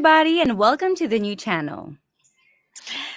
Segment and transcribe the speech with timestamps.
[0.00, 1.94] Everybody, and welcome to the new channel.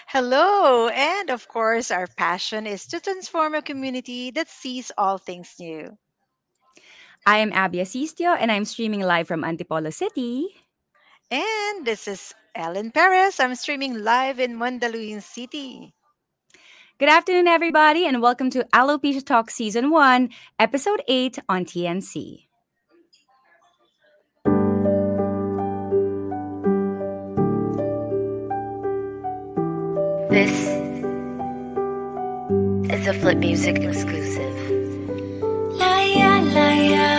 [0.05, 5.55] Hello, and of course, our passion is to transform a community that sees all things
[5.57, 5.97] new.
[7.25, 10.49] I am Abby Asistio, and I'm streaming live from Antipolo City.
[11.31, 13.39] And this is Ellen Perez.
[13.39, 15.93] I'm streaming live in Mandaluyong City.
[16.99, 22.43] Good afternoon, everybody, and welcome to Alopecia Talk Season 1, Episode 8 on TNC.
[30.33, 30.49] This
[32.89, 34.55] is a Flip Music exclusive.
[35.77, 37.12] Laya, laya, laya,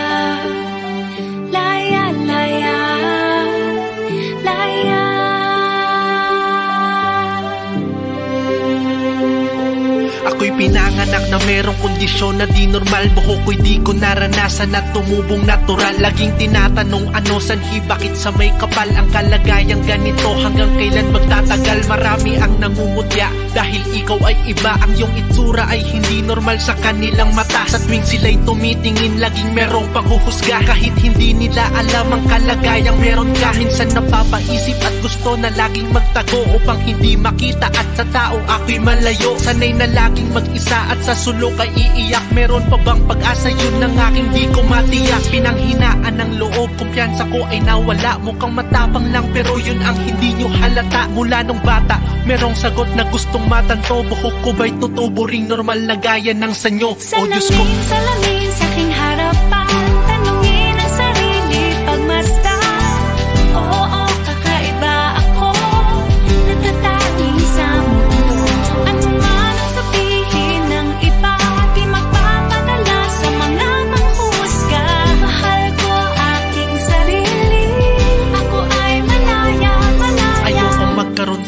[10.55, 13.11] pinanganak na merong kondisyon na di normal.
[13.13, 15.95] Buhok ko'y di ko naranasan na tumubong natural.
[15.99, 17.83] Laging tinatanong ano sanhi?
[17.83, 20.31] Bakit sa may kapal Ang kalagayang ganito?
[20.41, 21.79] Hanggang kailan magtatagal?
[21.91, 23.27] Marami ang nangungutya.
[23.55, 27.67] Dahil ikaw ay iba Ang iyong itsura ay hindi normal sa kanilang mata.
[27.67, 33.55] Sa tuwing sila'y tumitingin laging merong panghuhusga Kahit hindi nila alam ang kalagayang meron ka
[33.55, 39.35] Minsan napapaisip at gusto na laging magtago Upang hindi makita at sa tao ako'y malayo.
[39.39, 42.21] Sanay na laging mag-isa at sa sulok ay iiyak.
[42.37, 43.49] Meron pa bang pag-asa?
[43.49, 45.23] Yun ng aking di ko matiyak.
[45.33, 48.21] Pinanghinaan ng loob, kumpiyansa ko ay nawala.
[48.21, 51.09] Mukhang matapang lang pero yun ang hindi nyo halata.
[51.17, 51.97] Mula nung bata,
[52.29, 54.05] merong sagot na gustong matanto.
[54.05, 55.25] Buhok ko ba'y tutubo?
[55.25, 56.93] Ring normal na gaya ng sanyo.
[56.93, 57.63] O Diyos ko.
[57.89, 58.64] Salamin, salamin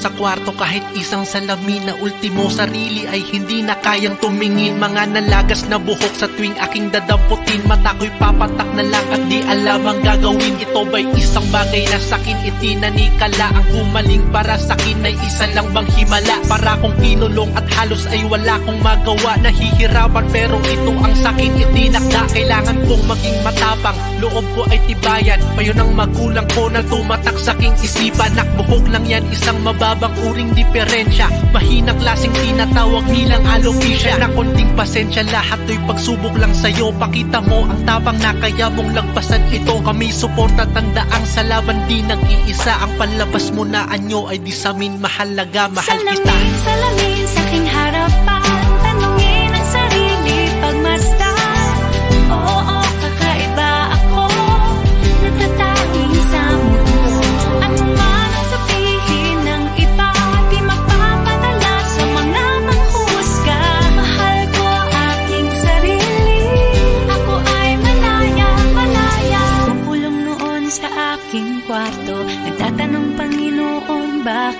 [0.07, 4.79] sa kwarto kahit isang salamin na ultimo sarili ay hindi na kayang tumingin.
[4.79, 7.59] Mga nalagas na buhok sa tuwing aking dadamputin.
[7.67, 10.63] Mata ko'y papatak na lang at di alam ang gagawin.
[10.63, 15.89] Ito ba'y isang bagay na sakin itinanikala Ang humaling para sakin ay isa lang bang
[15.99, 16.39] himala?
[16.47, 19.35] Para kong kinulong at halos ay wala kong magawa.
[19.43, 22.31] Nahihirapan pero ito ang sakin itinakda.
[22.31, 25.37] Kailangan kong maging matapang Loob ko ay tibayan.
[25.53, 28.33] Payo ng magulang ko na tumatak sa aking isipan.
[28.33, 29.61] Nakbuhok lang yan isang
[29.97, 34.21] mababang uring diferensya Mahina klaseng tinatawag nilang alopecia.
[34.21, 36.93] Na konting pasensya lahat to'y pagsubok lang sa'yo.
[37.01, 39.81] Pakita mo ang tapang na kaya mong lagpasan ito.
[39.81, 42.85] Kami suporta tandaang sa laban di nag-iisa.
[42.85, 44.53] Ang panlabas mo na anyo ay di
[45.01, 45.65] mahalaga.
[45.73, 46.29] Mahal kita.
[46.29, 47.41] Salamin, salamin sa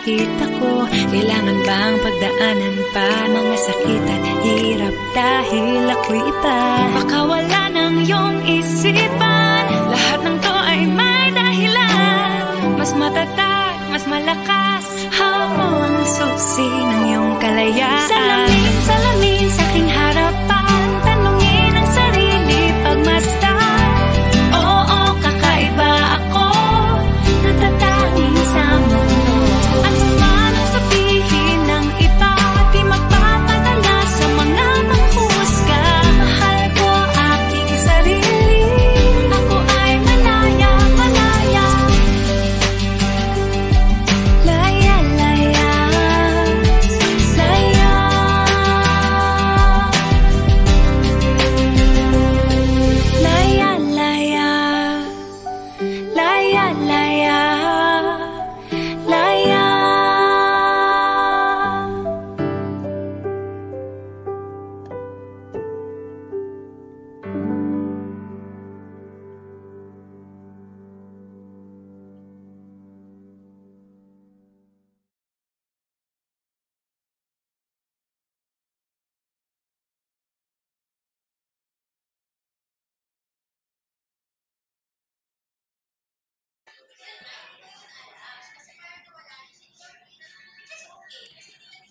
[0.08, 3.12] bakit ako Kailangan bang pagdaanan pa?
[3.28, 6.60] Mga sakit at hirap dahil ako'y iba.
[6.96, 9.64] Baka wala ng iyong isipan.
[9.68, 12.40] Lahat ng to ay may dahilan.
[12.80, 14.86] Mas matatag, mas malakas.
[15.12, 18.08] Hamo ang susi ng iyong kalayaan.
[18.08, 20.47] Salamin, salamin sa aking harapan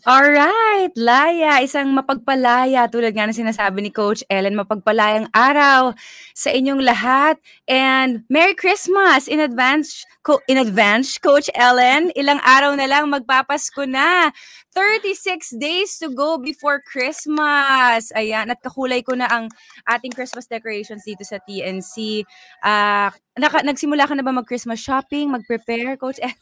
[0.07, 5.99] Alright, Laya, isang mapagpalaya tulad nga ng sinasabi ni Coach Ellen, mapagpalayang araw
[6.31, 12.15] sa inyong lahat and Merry Christmas in advance co- in advance Coach Ellen.
[12.15, 14.31] Ilang araw na lang magpapasko na.
[14.79, 18.15] 36 days to go before Christmas.
[18.15, 19.51] Ayan, at kakulay ko na ang
[19.91, 22.23] ating Christmas decorations dito sa TNC.
[22.63, 26.39] Ah, naka, nagsimula ka na ba mag-Christmas shopping, mag-prepare, Coach Ellen?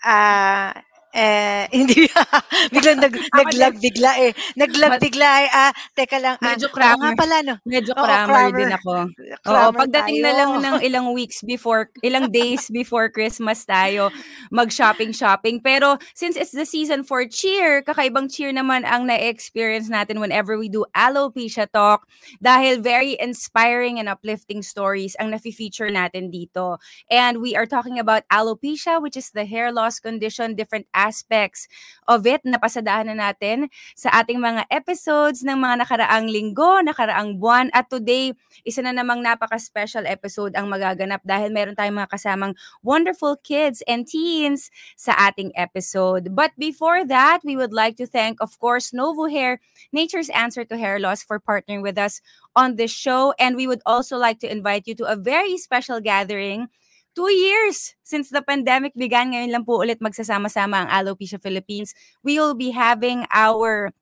[0.00, 0.72] Ah,
[1.16, 2.04] eh, hindi.
[2.68, 3.80] Biglang nag, naglag din.
[3.80, 4.32] bigla eh.
[4.54, 5.48] Naglag bigla eh.
[5.50, 6.36] Ah, teka lang.
[6.44, 7.16] Ah, Medyo oo nga crammer.
[7.16, 7.54] pala, no?
[7.64, 8.76] Medyo Oo, crammer din crammer.
[8.76, 8.92] ako.
[9.48, 14.12] Oo, Crammer pagdating na lang ng ilang weeks before, ilang days before Christmas tayo
[14.52, 15.62] mag-shopping-shopping.
[15.64, 20.68] Pero since it's the season for cheer, kakaibang cheer naman ang na-experience natin whenever we
[20.68, 22.04] do Alopecia Talk
[22.42, 26.76] dahil very inspiring and uplifting stories ang nafe-feature natin dito.
[27.08, 31.05] And we are talking about alopecia, which is the hair loss condition, different aspects
[32.06, 37.36] of it na pasadahan na natin sa ating mga episodes ng mga nakaraang linggo, nakaraang
[37.36, 37.68] buwan.
[37.74, 38.32] At today,
[38.64, 44.06] isa na namang napaka-special episode ang magaganap dahil meron tayong mga kasamang wonderful kids and
[44.06, 46.32] teens sa ating episode.
[46.32, 49.60] But before that, we would like to thank, of course, Novo Hair,
[49.92, 52.20] Nature's Answer to Hair Loss for partnering with us
[52.54, 53.34] on this show.
[53.38, 56.68] And we would also like to invite you to a very special gathering
[57.16, 59.32] two years since the pandemic began.
[59.32, 61.96] Ngayon lang po ulit magsasama-sama ang Alopecia Philippines.
[62.20, 63.96] We will be having our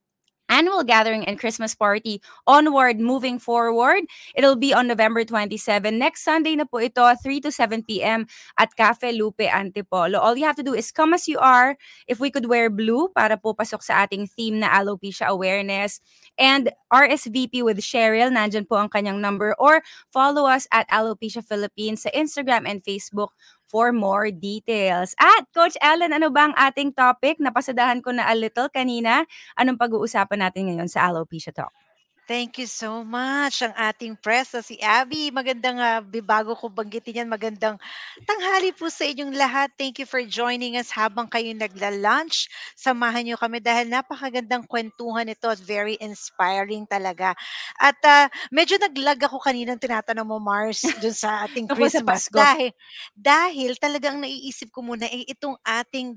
[0.54, 4.06] annual gathering and Christmas party onward moving forward.
[4.38, 5.58] It'll be on November 27.
[5.98, 8.30] Next Sunday na po ito, 3 to 7 p.m.
[8.54, 10.22] at Cafe Lupe Antipolo.
[10.22, 11.74] All you have to do is come as you are.
[12.06, 15.98] If we could wear blue para po pasok sa ating theme na alopecia awareness.
[16.38, 19.58] And RSVP with Cheryl, nandyan po ang kanyang number.
[19.58, 19.82] Or
[20.14, 23.34] follow us at Alopecia Philippines sa Instagram and Facebook
[23.74, 25.18] for more details.
[25.18, 27.42] At Coach Ellen, ano ba ang ating topic?
[27.42, 29.26] Napasadahan ko na a little kanina.
[29.58, 31.74] Anong pag-uusapan natin ngayon sa Alopecia Talk?
[32.24, 33.60] Thank you so much.
[33.60, 35.28] Ang ating press na si Abby.
[35.28, 37.76] Magandang, ah, bi- bago ko banggitin yan, magandang
[38.24, 39.68] tanghali po sa inyong lahat.
[39.76, 42.48] Thank you for joining us habang kayo nagla-lunch.
[42.80, 47.36] Samahan nyo kami dahil napakagandang kwentuhan ito at very inspiring talaga.
[47.76, 52.04] At ah, medyo naglag ako kaninang tinatanong mo, Mars, dun sa ating Tungkol sa Christmas.
[52.04, 52.40] Pasko.
[52.40, 52.72] Dahil,
[53.16, 56.16] dahil talagang naiisip ko muna eh, itong ating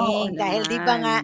[0.00, 0.34] Oo gathering.
[0.34, 1.16] Dahil di ba nga,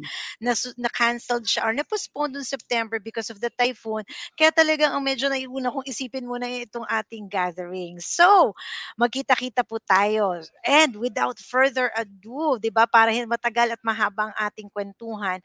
[0.43, 4.03] nasu- na-cancelled siya or na-postpone noong September because of the typhoon.
[4.39, 7.99] Kaya talagang ang medyo naiuna kong isipin muna itong ating gathering.
[8.03, 8.53] So,
[9.01, 10.41] magkita-kita po tayo.
[10.67, 15.41] And without further ado, di ba, para matagal at mahaba ang ating kwentuhan,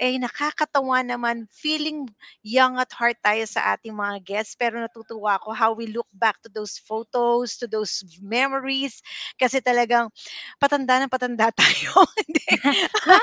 [0.00, 2.08] eh nakakatawa naman, feeling
[2.42, 6.38] young at heart tayo sa ating mga guests, pero natutuwa ako how we look back
[6.42, 9.00] to those photos, to those memories,
[9.40, 10.08] kasi talagang
[10.60, 12.04] patanda na patanda tayo.
[12.18, 12.46] Hindi.
[13.08, 13.20] ha?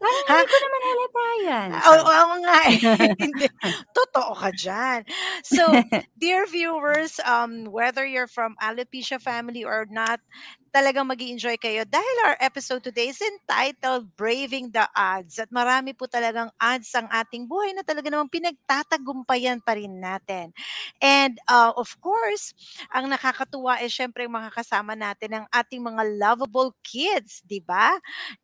[0.00, 1.70] Parang hindi ko naman halata yan.
[1.84, 2.78] Oo, oo nga eh.
[3.98, 5.04] Totoo ka dyan.
[5.42, 5.82] So,
[6.20, 10.20] dear viewers, um, whether you're from Alopecia family or not,
[10.68, 15.40] talagang mag enjoy kayo dahil our episode today is entitled Braving the Odds.
[15.40, 20.52] At marami po talagang odds ang ating buhay na talaga namang pinagtatagumpayan pa rin natin.
[21.00, 22.52] And uh, of course,
[22.92, 27.96] ang nakakatuwa is syempre yung mga kasama natin ang ating mga lovable kids, di ba?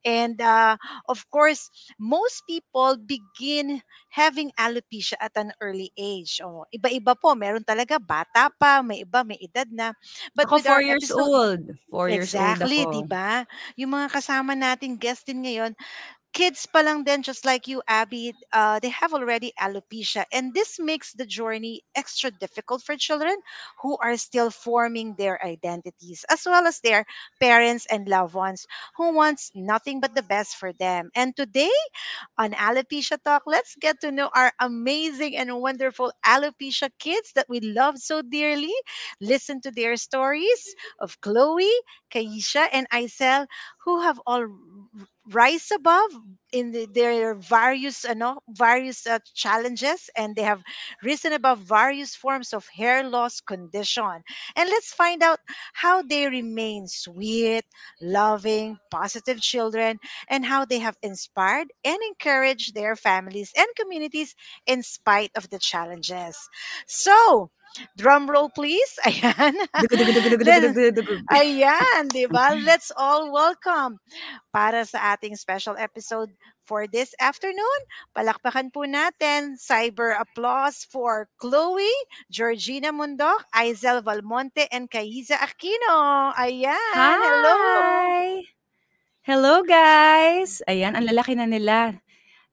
[0.03, 1.69] And uh, of course,
[2.01, 6.39] most people begin having alopecia at an early age.
[6.41, 7.35] Oh, iba-iba po.
[7.35, 9.91] Meron talaga bata pa, may iba may edad na.
[10.33, 12.09] But Ako with our 4 years episode, old.
[12.11, 12.87] 4 years old Exactly, ako.
[12.87, 13.49] 'di ba?
[13.81, 15.73] Yung mga kasama nating guest din ngayon,
[16.35, 20.79] kids pa lang din just like you Abby, uh, they have already alopecia and this
[20.81, 23.37] makes the journey extra difficult for children
[23.83, 27.07] who are still forming their identities as well as their
[27.41, 31.11] parents and loved ones who wants nothing but the best for them.
[31.15, 31.73] And today
[32.39, 37.61] on Alopecia Talk, let's get to know our amazing and wonderful alopecia kids that we
[37.61, 38.75] love so dearly.
[39.21, 41.71] Listen to their stories of Chloe,
[42.11, 43.47] Kaisha, and Isel,
[43.85, 44.47] who have all
[45.33, 46.11] rise above
[46.53, 50.63] in the, their various, you know, various uh, challenges, and they have
[51.03, 54.23] risen above various forms of hair loss condition.
[54.57, 55.41] And let's find out
[55.73, 57.65] how they remain sweet,
[58.01, 64.35] loving, positive children, and how they have inspired and encouraged their families and communities
[64.67, 66.37] in spite of the challenges.
[66.87, 67.51] So,
[67.97, 68.99] drum roll please.
[69.09, 69.55] Ayan.
[71.31, 72.55] Ayan, di ba?
[72.59, 73.99] Let's all welcome
[74.55, 76.31] para sa ating special episode
[76.65, 77.81] for this afternoon.
[78.17, 79.61] Palakpakan po natin.
[79.61, 81.93] Cyber applause for Chloe,
[82.33, 86.33] Georgina Mundok, Aizel Valmonte, and Kaiza Aquino.
[86.37, 87.55] Ayan, hello.
[87.55, 88.41] Hi!
[89.25, 90.61] Hello guys!
[90.69, 91.97] Ayan, ang lalaki na nila.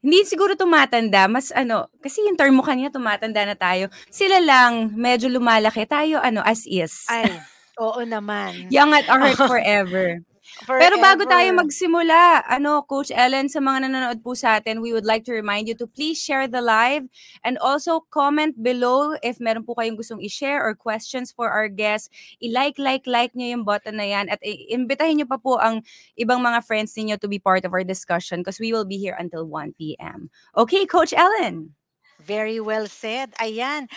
[0.01, 3.87] Hindi siguro tumatanda, mas ano, kasi yung term mo kanina tumatanda na tayo.
[4.09, 7.05] Sila lang medyo lumalaki, tayo ano, as is.
[7.05, 7.29] Ay,
[7.77, 8.53] oo naman.
[8.73, 10.25] Young at heart forever.
[10.67, 11.61] Pero bago tayo Forever.
[11.63, 15.65] magsimula, ano, Coach Ellen, sa mga nanonood po sa atin, we would like to remind
[15.67, 17.07] you to please share the live
[17.41, 22.11] and also comment below if meron po kayong gustong i-share or questions for our guests.
[22.43, 25.81] I-like, like, like nyo yung button na yan at imbitahin nyo pa po ang
[26.19, 29.15] ibang mga friends ninyo to be part of our discussion because we will be here
[29.17, 30.29] until 1 p.m.
[30.55, 31.73] Okay, Coach Ellen.
[32.21, 33.33] Very well said.
[33.41, 33.89] Ayan.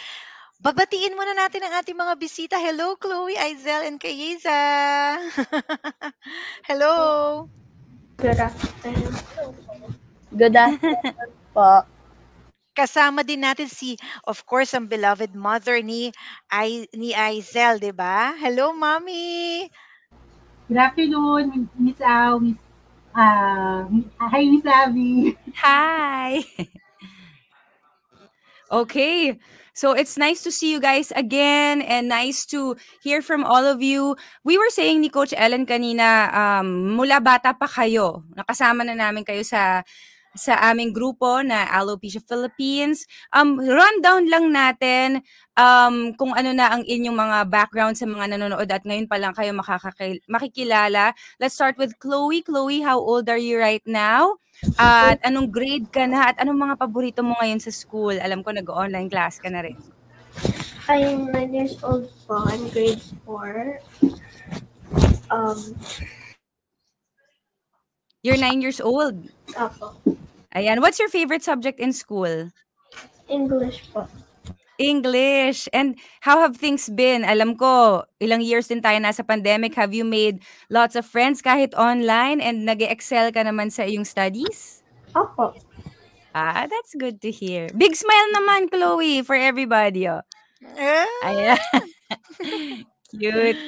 [0.65, 2.57] Babatiin muna natin ang ating mga bisita.
[2.57, 4.57] Hello, Chloe, Aizel, and Kayeza.
[6.69, 7.45] Hello.
[8.17, 9.13] Good afternoon.
[10.33, 11.85] Good afternoon po.
[12.73, 16.17] Kasama din natin si, of course, ang beloved mother ni,
[16.49, 18.33] Ai, ni Aizel, di ba?
[18.33, 19.69] Hello, Mommy.
[20.73, 22.57] Good afternoon, Miss Au, Miss
[23.13, 23.85] uh,
[24.17, 25.37] hi Miss Abby.
[25.61, 26.41] Hi.
[28.81, 29.37] okay.
[29.75, 33.83] So it's nice to see you guys again and nice to hear from all of
[33.83, 34.15] you.
[34.47, 39.27] We were saying ni Coach Ellen kanina, um, mula bata pa kayo, nakasama na namin
[39.27, 39.83] kayo sa
[40.35, 43.07] sa aming grupo na Alopecia Philippines.
[43.31, 45.23] Um, rundown lang natin
[45.55, 49.33] um, kung ano na ang inyong mga background sa mga nanonood at ngayon pa lang
[49.33, 49.55] kayo
[50.27, 51.15] makikilala.
[51.39, 52.43] Let's start with Chloe.
[52.43, 54.43] Chloe, how old are you right now?
[54.79, 56.35] At anong grade ka na?
[56.35, 58.15] At anong mga paborito mo ngayon sa school?
[58.19, 59.79] Alam ko nag-online class ka na rin.
[60.85, 62.45] I'm 9 years old po.
[62.45, 63.81] I'm grade 4.
[65.33, 65.59] Um,
[68.25, 69.29] You're nine years old.
[69.53, 69.93] ako.
[70.57, 70.81] Ayan.
[70.81, 72.49] What's your favorite subject in school?
[73.29, 74.09] English po.
[74.81, 75.69] English.
[75.77, 77.23] And how have things been?
[77.23, 79.77] Alam ko, ilang years din tayo nasa pandemic.
[79.77, 80.41] Have you made
[80.73, 84.83] lots of friends kahit online and nag excel ka naman sa iyong studies?
[85.15, 85.55] Opo.
[86.35, 87.71] Ah, that's good to hear.
[87.79, 90.11] Big smile naman, Chloe, for everybody.
[90.11, 90.25] Oh.
[90.75, 91.61] Eh, Ayan.
[93.15, 93.61] Cute.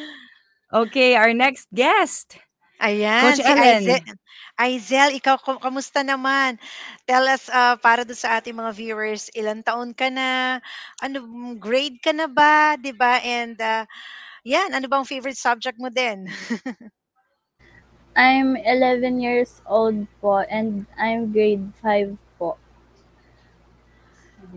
[0.74, 2.40] Okay, our next guest.
[2.82, 3.82] Ayan, Coach si Ellen.
[3.86, 4.02] Aizel.
[4.56, 6.56] Aizel, ikaw, kum- kamusta naman?
[7.04, 10.60] Tell us, uh, para doon sa ating mga viewers, ilang taon ka na?
[11.04, 11.20] Ano,
[11.60, 12.72] grade ka na ba?
[12.80, 13.20] 'Di ba?
[13.20, 13.84] And, uh,
[14.46, 16.26] yan, ano bang favorite subject mo din?
[18.16, 22.58] I'm 11 years old po and I'm grade 5 po.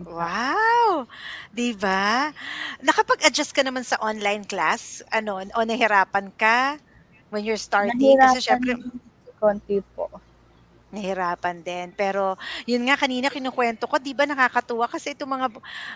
[0.04, 1.08] Wow!
[1.54, 2.30] 'Di ba?
[2.84, 5.00] Nakapag-adjust ka naman sa online class?
[5.10, 6.76] Ano, o nahirapan ka
[7.32, 8.16] when you're starting?
[8.20, 9.00] Kasi syempre, Nahirapan
[9.40, 10.04] konti po.
[10.90, 11.88] Nahirapan din.
[11.94, 12.34] Pero
[12.66, 15.48] yun nga kanina kinukuwento ko, 'di ba nakakatuwa kasi itong mga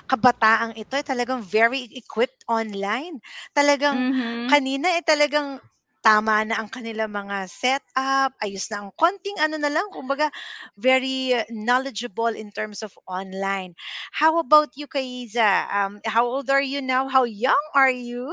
[0.06, 3.18] kabataang ito ay talagang very equipped online.
[3.50, 4.46] Talagang Mhm.
[4.46, 5.58] kanina eh talagang
[6.04, 10.30] tama na ang kanilang mga setup, ayos na ang konting ano na lang, kumbaga
[10.78, 13.74] very uh, knowledgeable in terms of online.
[14.14, 15.66] How about you, Kaiza?
[15.72, 17.08] Um, how old are you now?
[17.10, 18.30] How young are you?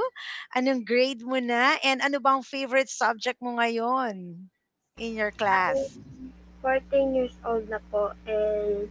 [0.53, 1.79] Anong grade mo na?
[1.81, 4.50] And ano bang favorite subject mo ngayon
[5.01, 5.97] in your class?
[6.61, 8.85] 14 years old na po and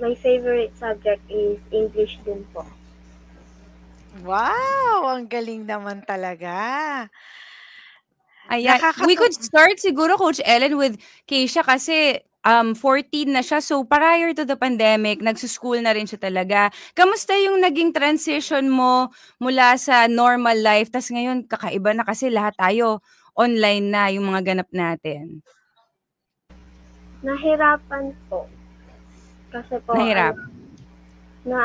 [0.00, 2.64] my favorite subject is English din po.
[4.24, 5.04] Wow!
[5.12, 6.56] Ang galing naman talaga.
[8.48, 8.80] Ayan.
[9.04, 10.96] We Nakakatu could start siguro, Coach Ellen, with
[11.28, 13.60] Keisha kasi um, 14 na siya.
[13.60, 16.72] So, prior to the pandemic, nagsuschool na rin siya talaga.
[16.96, 20.88] Kamusta yung naging transition mo mula sa normal life?
[20.88, 23.04] Tapos ngayon, kakaiba na kasi lahat tayo
[23.38, 25.46] online na yung mga ganap natin.
[27.22, 28.40] Nahirapan po.
[29.54, 30.34] Kasi po, Nahirap.
[30.34, 30.42] ano,
[31.48, 31.62] na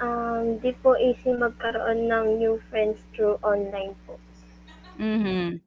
[0.00, 4.16] um, di po easy magkaroon ng new friends through online po.
[4.98, 5.60] Mhm.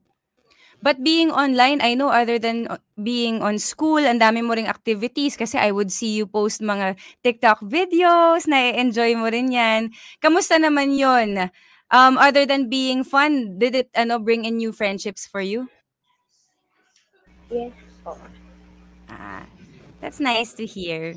[0.81, 4.69] But being online, I know other than o- being on school, ang dami mo ring
[4.69, 6.95] activities kasi I would see you post mga
[7.25, 9.89] TikTok videos, na-enjoy mo rin yan.
[10.21, 11.49] Kamusta naman yon?
[11.91, 15.69] Um, other than being fun, did it ano bring in new friendships for you?
[17.51, 18.15] Yes po.
[19.09, 19.45] Ah,
[20.01, 21.15] that's nice to hear.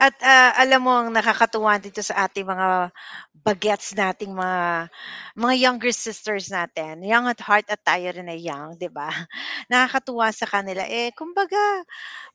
[0.00, 2.90] At ah, alam mo ang nakakatuwa dito sa ating mga
[3.38, 4.90] bagets nating mga
[5.38, 7.00] mga younger sisters natin.
[7.06, 9.08] Young at heart at tayo rin ay young, 'di ba?
[9.72, 11.58] Nakakatuwa sa kanila eh kumbaga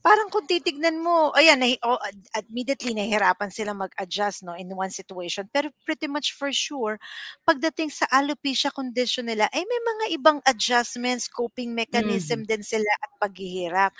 [0.03, 4.91] parang kung titignan mo, ayan, nahi, oh, ad- admittedly nahihirapan sila mag-adjust no in one
[4.91, 6.99] situation, pero pretty much for sure
[7.47, 12.47] pagdating sa alopecia condition nila ay may mga ibang adjustments, coping mechanism Mhm.
[12.47, 13.91] din sila at paghihirap.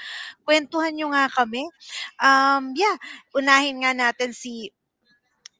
[0.48, 1.64] Kwentuhan nyo nga kami.
[2.22, 2.96] Um, yeah,
[3.36, 4.70] unahin nga natin si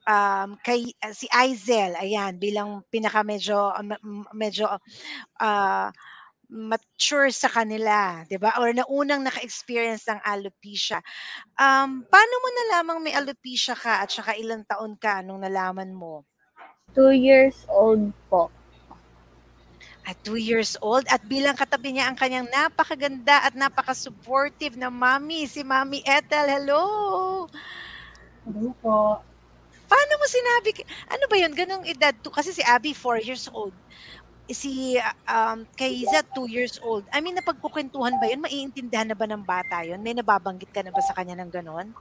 [0.04, 4.68] um kay ah, si Aizel ayan bilang pinaka medyo ah, me- m- medyo
[5.40, 5.90] ah
[6.54, 8.54] mature sa kanila, 'di ba?
[8.62, 11.02] Or na unang naka-experience ng alopecia.
[11.58, 16.30] Um, paano mo nalamang may alopecia ka at saka ilang taon ka nung nalaman mo?
[16.94, 18.54] Two years old po.
[20.04, 25.48] At 2 years old at bilang katabi niya ang kanyang napakaganda at napaka-supportive na mommy,
[25.48, 26.44] si Mommy Ethel.
[26.44, 26.84] Hello!
[28.44, 29.24] Hello po.
[29.88, 30.84] Paano mo sinabi?
[31.08, 31.56] Ano ba yun?
[31.56, 32.28] Ganong edad to?
[32.28, 33.72] Kasi si Abby, 4 years old.
[34.52, 35.00] Si
[35.32, 37.08] um, Kaiza, 2 years old.
[37.16, 38.44] I mean, napagkukwentuhan ba yun?
[38.44, 40.04] Maiintindihan na ba ng bata yun?
[40.04, 41.96] May nababanggit ka na ba sa kanya ng ganon?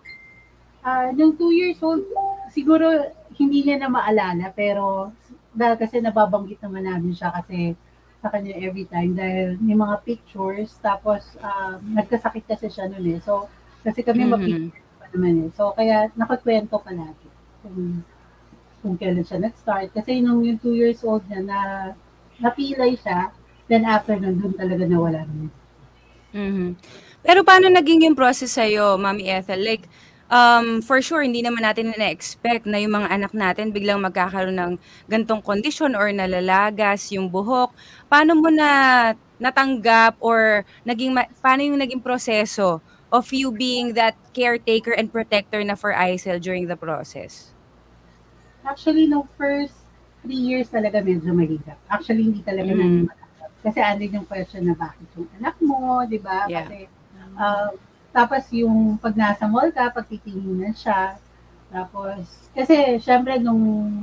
[0.82, 2.02] Ah, nung two years old,
[2.50, 3.06] siguro
[3.38, 5.14] hindi niya na maalala, pero
[5.54, 7.78] dahil kasi nababanggit naman namin siya kasi
[8.22, 13.20] sa kanya every time dahil may mga pictures, tapos ah, nagkasakit kasi siya noon eh.
[13.20, 13.50] So,
[13.82, 14.30] kasi kami Mhm.
[14.30, 15.50] mapicture pa naman eh.
[15.58, 17.28] So, kaya nakakwento palagi
[17.66, 18.06] kung,
[18.78, 19.90] kung kailan siya nag-start.
[19.90, 21.58] Kasi nung yung two years old niya na
[22.38, 23.34] napilay siya,
[23.66, 25.50] then after nun, dun talaga nawala na.
[26.32, 26.78] Mhm.
[27.22, 29.62] Pero paano naging yung process sa'yo, Mami Ethel?
[29.62, 29.86] Like,
[30.32, 34.72] um, for sure, hindi naman natin na-expect na yung mga anak natin biglang magkakaroon ng
[35.06, 37.76] gantong kondisyon or nalalagas yung buhok.
[38.08, 42.80] Paano mo na natanggap or naging, ma- paano yung naging proseso
[43.12, 47.52] of you being that caretaker and protector na for Aisel during the process?
[48.64, 49.76] Actually, no first
[50.24, 51.76] three years talaga medyo mahirap.
[51.92, 52.78] Actually, hindi talaga Mm.
[52.78, 53.50] namin matanggap.
[53.60, 56.46] Kasi andun yung question na bakit yung anak mo, di ba?
[56.46, 56.64] Yeah.
[56.64, 56.78] Kasi,
[57.36, 57.74] uh,
[58.12, 61.16] tapos yung pag nasa mall ka, pag titinginan siya,
[61.72, 63.62] tapos, kasi syempre nung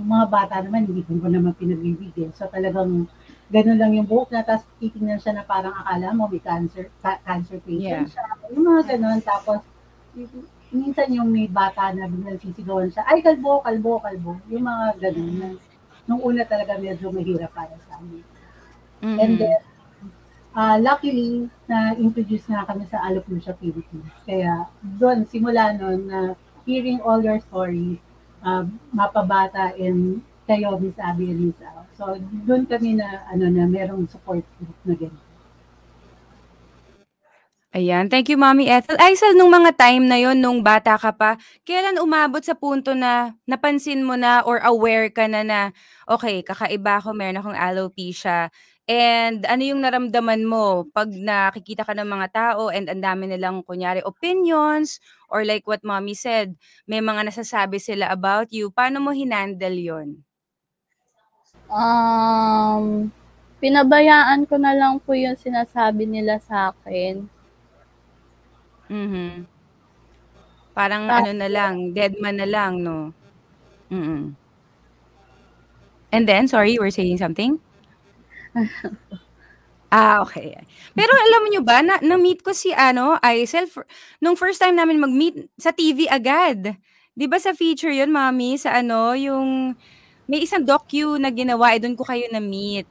[0.10, 2.34] mga bata naman, hindi ko naman pinagbibigyan.
[2.34, 3.06] So talagang
[3.54, 7.22] ganun lang yung buhok na, tapos titingnan siya na parang akala mo may cancer, ca-
[7.22, 8.10] cancer patient Yeah.
[8.10, 8.26] siya.
[8.54, 9.62] Yung mga ganun, tapos
[10.74, 14.38] minsan yung may bata na biglang sisigawan siya, ay kalbo, kalbo, kalbo.
[14.50, 15.32] Yung mga ganun.
[15.38, 15.48] Na,
[16.10, 18.26] nung una talaga medyo mahirap para sa amin.
[19.18, 19.42] And Mhm.
[19.42, 19.62] then,
[20.60, 24.12] uh, luckily, na-introduce na kami sa Alopecia Philippines.
[24.28, 24.68] Kaya
[25.00, 26.36] doon, simula noon na
[26.68, 28.04] hearing all your stories,
[28.44, 30.20] uh, mapabata and
[30.50, 31.56] kayo, Miss Abby and.
[31.96, 35.28] So, doon kami na, ano na, merong support group na ganyan.
[37.70, 38.98] Ayan, thank you Mommy Ethel.
[38.98, 43.38] Aisel, nung mga time na yon nung bata ka pa, kailan umabot sa punto na
[43.46, 45.70] napansin mo na or aware ka na na,
[46.10, 48.50] okay, kakaiba ako, meron akong alopecia.
[48.90, 53.62] And ano yung naramdaman mo pag nakikita ka ng mga tao and ang dami nilang
[53.62, 54.98] kunyari opinions
[55.30, 56.58] or like what mommy said,
[56.90, 58.74] may mga nasasabi sila about you.
[58.74, 60.26] Paano mo hinandle yon?
[61.70, 63.14] Um,
[63.62, 67.30] pinabayaan ko na lang po yung sinasabi nila sa akin.
[68.90, 69.46] Mhm.
[70.74, 73.14] Parang Ta- ano na lang, dead man na lang, no?
[73.94, 74.34] Mm.
[76.10, 77.62] And then, sorry, you were saying something?
[79.90, 80.54] Ah, okay.
[80.94, 83.66] Pero alam niyo ba, na, na-meet ko si ano, Aisel,
[84.22, 86.78] nung first time namin mag-meet sa TV agad.
[87.18, 89.74] Di ba sa feature yun, mami, sa ano, yung,
[90.30, 92.86] may isang docu na ginawa, eh, doon ko kayo na-meet.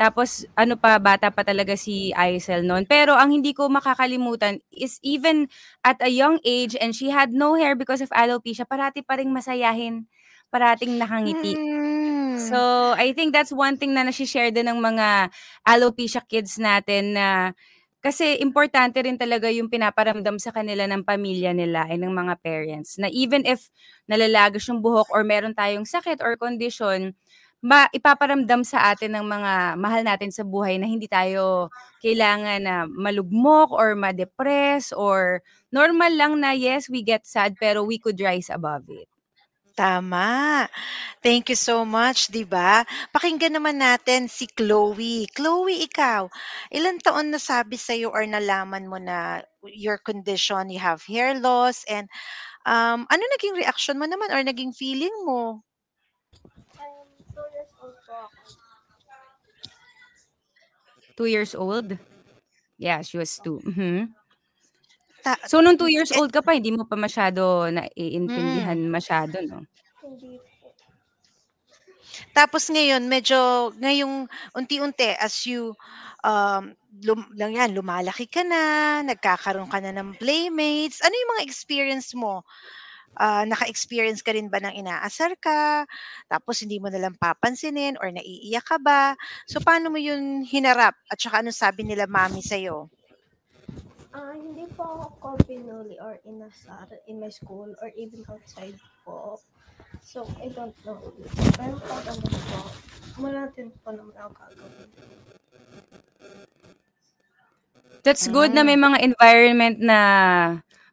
[0.00, 2.88] Tapos, ano pa, bata pa talaga si Aisel noon.
[2.88, 5.52] Pero ang hindi ko makakalimutan is even
[5.84, 9.28] at a young age and she had no hair because of alopecia, parati pa rin
[9.34, 10.08] masayahin,
[10.48, 11.52] parating nakangiti.
[11.58, 11.97] Mm.
[12.38, 15.34] So, I think that's one thing na nasi-share din ng mga
[15.66, 17.50] alopecia kids natin na
[17.98, 22.94] kasi importante rin talaga yung pinaparamdam sa kanila ng pamilya nila and ng mga parents
[22.94, 23.66] na even if
[24.06, 27.10] nalalagas yung buhok or meron tayong sakit or condition,
[27.58, 32.74] ma ipaparamdam sa atin ng mga mahal natin sa buhay na hindi tayo kailangan na
[32.86, 35.42] malugmok or ma-depress or
[35.74, 39.10] normal lang na yes, we get sad pero we could rise above it.
[39.78, 40.66] Tama.
[41.22, 42.82] Thank you so much, 'di ba?
[43.14, 45.30] Pakinggan naman natin si Chloe.
[45.30, 46.26] Chloe, ikaw,
[46.74, 51.86] ilang taon na sabi sa or nalaman mo na your condition, you have hair loss
[51.86, 52.10] and
[52.66, 55.62] um ano naging reaction mo naman or naging feeling mo?
[56.78, 58.18] Um, two years old po.
[61.16, 61.98] Two years old?
[62.78, 63.58] Yeah, she was two.
[63.66, 64.17] Mhm.
[65.28, 68.88] Ta- So, nung two years eh, old ka pa, hindi mo pa masyado naiintindihan mm.
[68.88, 69.64] masyado, no?
[70.00, 70.40] Hindi.
[72.34, 75.74] Tapos ngayon, medyo ngayong unti-unti as you
[76.26, 80.98] um lum, lang yan, lumalaki ka na, nagkakaroon ka na ng playmates.
[81.04, 82.42] Ano yung mga experience mo?
[83.18, 85.86] Ah, naka-experience ka rin ba ng inaasar ka?
[86.30, 89.18] Tapos hindi mo na lang papansinin or naiiyak ka ba?
[89.46, 90.94] So paano mo yun hinarap?
[91.10, 92.90] At saka ano sabi nila mami sa'yo?
[94.18, 94.82] Ah, hindi po
[95.14, 98.74] ako pinuli or inasar in my school or even outside
[99.06, 99.38] po.
[100.02, 100.98] So, I don't know.
[101.54, 102.60] Pero pag ano po,
[103.22, 104.90] wala din po naman ako gagawin.
[108.02, 110.00] That's good na may mga environment na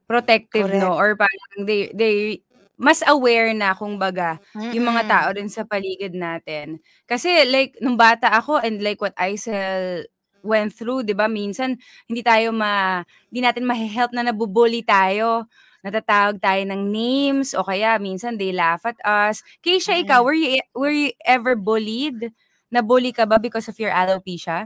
[0.06, 0.86] protective, Correct.
[0.86, 0.94] no?
[0.94, 2.46] Or parang they, they
[2.78, 6.78] mas aware na, kumbaga, yung mga tao din sa paligid natin.
[7.10, 10.06] Kasi like, nung bata ako and like what Aisel
[10.46, 11.26] went through, di ba?
[11.26, 13.02] Minsan, hindi tayo ma,
[13.34, 15.50] hindi natin ma-help na nabubully tayo.
[15.82, 19.42] Natatawag tayo ng names o kaya minsan they laugh at us.
[19.62, 20.26] Keisha, ikaw, Mm.
[20.26, 22.30] were you, were you ever bullied?
[22.74, 24.66] Nabully ka ba because of your alopecia?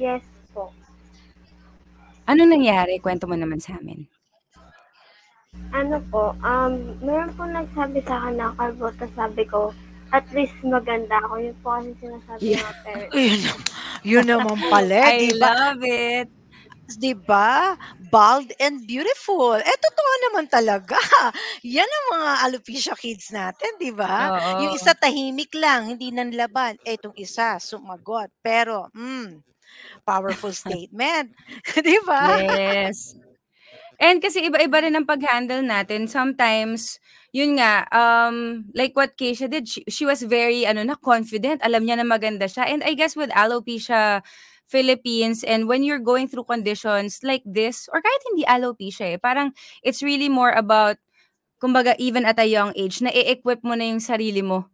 [0.00, 0.24] Yes
[0.56, 0.72] po.
[2.24, 2.96] Anong nangyari?
[3.00, 4.08] Kwento mo naman sa amin.
[5.70, 9.70] Ano po, um, meron po nagsabi sa akin na kalbo, tapos sabi ko,
[10.14, 11.34] at least maganda ako.
[11.42, 13.14] Yun po kasi sinasabi ng mga parents.
[13.18, 13.40] Yun,
[14.06, 15.50] yun naman pala, I di ba?
[15.50, 16.28] love it.
[16.84, 17.74] Di ba?
[18.12, 19.56] Bald and beautiful.
[19.56, 20.94] Eh, totoo naman talaga.
[21.66, 24.36] Yan ang mga alopecia kids natin, di ba?
[24.62, 26.76] Yung isa tahimik lang, hindi nanlaban.
[26.84, 28.28] Eh, itong isa, sumagot.
[28.44, 29.40] Pero, mm,
[30.04, 31.32] powerful statement.
[31.88, 32.38] di ba?
[32.44, 33.16] Yes.
[34.00, 36.10] And kasi iba-iba rin ang pag-handle natin.
[36.10, 36.98] Sometimes,
[37.30, 41.62] yun nga, um, like what Keisha did, she, she was very, ano na, confident.
[41.62, 42.66] Alam niya na maganda siya.
[42.66, 44.22] And I guess with alopecia
[44.66, 49.52] Philippines, and when you're going through conditions like this, or kahit hindi alopecia eh, parang
[49.84, 50.96] it's really more about,
[51.62, 54.73] kumbaga, even at a young age, na i-equip mo na yung sarili mo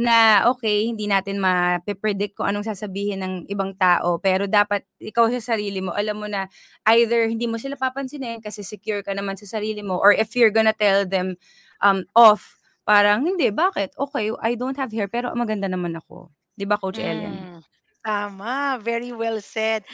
[0.00, 5.52] na okay, hindi natin ma-predict kung anong sasabihin ng ibang tao, pero dapat ikaw sa
[5.52, 6.48] sarili mo, alam mo na
[6.96, 10.52] either hindi mo sila papansinin kasi secure ka naman sa sarili mo, or if you're
[10.52, 11.36] gonna tell them
[11.84, 12.56] um, off,
[12.88, 13.92] parang hindi, bakit?
[14.00, 16.32] Okay, I don't have hair, pero maganda naman ako.
[16.56, 17.36] Di ba, Coach Ellen?
[17.36, 17.60] Mm,
[18.00, 18.80] tama.
[18.80, 19.84] Very well said.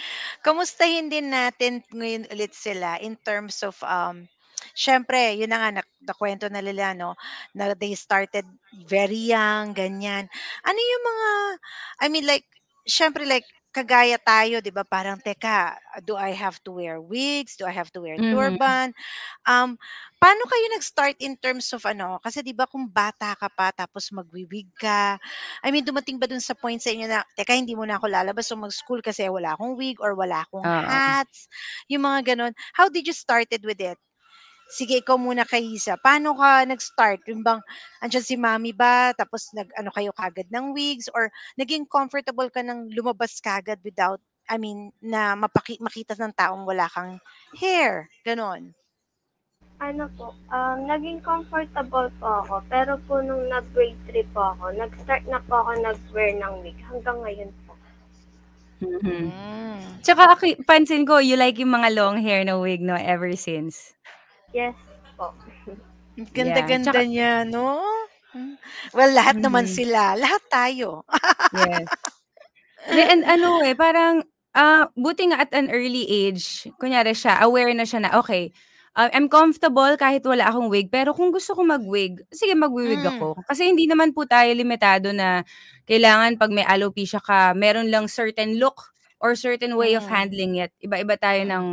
[0.42, 4.30] Kamustahin din natin ngayon ulit sila in terms of, um,
[4.76, 7.14] syempre, yun na nga, nak- nakwento na nila, no,
[7.56, 8.46] na they started
[8.88, 10.26] very young, ganyan.
[10.64, 11.30] Ano yung mga,
[12.02, 12.46] I mean, like,
[12.88, 17.60] syempre, like, kagaya tayo, di ba, parang, teka, do I have to wear wigs?
[17.60, 18.58] Do I have to wear Mhm.
[18.72, 18.96] turban?
[19.48, 19.76] Um,
[20.20, 22.20] paano kayo nag-start in terms of ano?
[22.20, 25.16] Kasi di ba kung bata ka pa tapos magwi-wig ka,
[25.64, 28.06] I mean, dumating ba dun sa point sa inyo na, teka, hindi mo na ako
[28.12, 31.16] lalabas o mag-school kasi wala akong wig or wala akong Oo.
[31.16, 31.48] hats,
[31.88, 32.52] yung mga ganon.
[32.76, 33.98] How did you started with it?
[34.66, 35.94] Sige, ikaw muna kay Isa.
[35.94, 37.22] Paano ka nag-start?
[37.30, 37.62] Yung bang,
[38.02, 39.14] andyan si mami ba?
[39.14, 41.06] Tapos nag, ano kayo kagad ng wigs?
[41.14, 44.18] Or naging comfortable ka nang lumabas kagad without,
[44.50, 47.22] I mean, na mapaki, makita ng taong wala kang
[47.54, 48.10] hair?
[48.26, 48.74] Ganon.
[49.76, 52.54] Ano po, um, naging comfortable po ako.
[52.66, 56.78] Pero po nung nag-grade 3 po ako, nag-start na po ako nag-wear ng wig.
[56.90, 57.72] Hanggang ngayon po.
[58.82, 59.30] Mhm.
[59.30, 59.80] Mm.
[60.02, 63.96] Tsaka aki- pansin ko, you like yung mga long hair na wig, no, ever since.
[64.56, 64.76] Yes
[65.20, 65.36] po.
[66.16, 66.32] Yeah.
[66.32, 67.76] Ganda-ganda Tsaka, niya, no?
[68.32, 68.56] Hmm.
[68.96, 69.72] Well, lahat naman Mhm.
[69.76, 70.16] sila.
[70.16, 71.04] Lahat tayo.
[71.52, 71.84] yes.
[72.88, 74.24] Di- And ano eh, parang,
[74.56, 78.48] ah, buti nga at an early age, kunyari siya, aware na siya na, okay,
[78.96, 83.12] uh, I'm comfortable kahit wala akong wig, pero kung gusto ko mag-wig, sige mag-wig Mm.
[83.20, 83.28] ako.
[83.44, 85.44] Kasi hindi naman po tayo limitado na
[85.84, 88.88] kailangan pag may alopecia ka, meron lang certain look
[89.20, 90.12] or certain way of Mm.
[90.12, 90.72] handling it.
[90.80, 91.50] Iba-iba tayo Mm.
[91.52, 91.66] ng,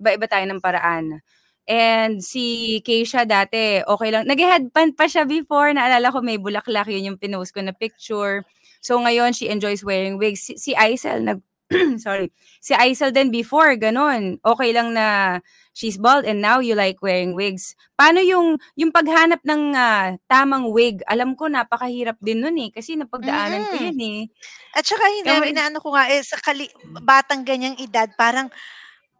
[0.00, 1.20] iba-iba tayo ng paraan.
[1.68, 4.26] And si Keisha dati, okay lang.
[4.26, 5.70] Nag-headband pa siya before.
[5.70, 6.90] Naalala ko may bulaklak.
[6.90, 8.42] Yun yung pinost ko na picture.
[8.82, 10.42] So ngayon, she enjoys wearing wigs.
[10.42, 11.38] Si, si Aisel, nag,
[12.04, 12.34] sorry.
[12.58, 14.42] Si Aisel din before, ganun.
[14.42, 15.38] Okay lang na
[15.72, 17.72] she's bald and now you like wearing wigs.
[17.96, 21.00] Paano yung, yung paghanap ng ah, tamang wig?
[21.06, 22.68] Alam ko, napakahirap din nun eh.
[22.74, 23.84] Kasi napagdaanan ko Mm.
[23.88, 24.20] yun eh.
[24.74, 26.66] At saka, hindi, inaano ko nga, eh, sa kali,
[27.06, 28.50] batang ganyang edad, parang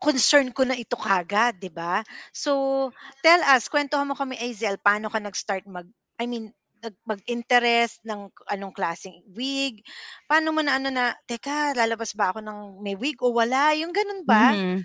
[0.03, 2.03] concern ko na ito kagad, di ba?
[2.35, 2.91] So,
[3.23, 5.87] tell us, kwentuhan mo kami, Azel, paano ka nag-start mag,
[6.19, 6.51] I mean,
[7.07, 9.87] mag-interest ng anong klaseng wig?
[10.27, 13.71] Paano mo na ano na, teka, lalabas ba ako ng may wig o wala?
[13.79, 14.59] Yung ganun ba?
[14.59, 14.83] Mhm.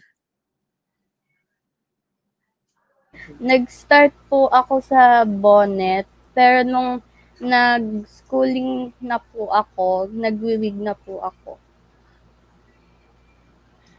[3.42, 6.06] Nag-start po ako sa bonnet,
[6.38, 7.02] pero nung
[7.42, 11.58] nag-schooling na po ako, nagwiwig na po ako.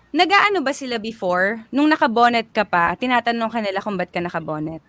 [0.08, 1.68] Nagaano ba sila before?
[1.68, 4.80] Nung nakabonet ka pa, tinatanong ka nila kung ba't ka nakabonet?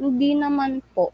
[0.00, 1.12] Hindi naman po.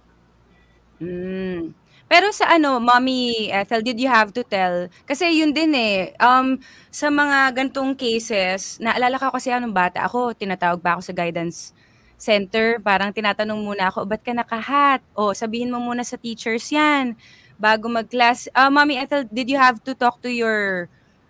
[1.03, 1.75] Mm.
[2.05, 4.87] Pero sa ano, Mommy Ethel, did you have to tell?
[5.03, 6.61] Kasi yun din eh, um,
[6.93, 11.75] sa mga gantong cases, naalala ko kasi anong bata ako, tinatawag pa ako sa guidance
[12.15, 15.03] center, parang tinatanong muna ako, ba't ka nakahat?
[15.19, 17.19] O, sabihin mo muna sa teachers yan,
[17.59, 18.47] bago mag-class.
[18.55, 20.87] Uh, Mommy Ethel, did you have to talk to your,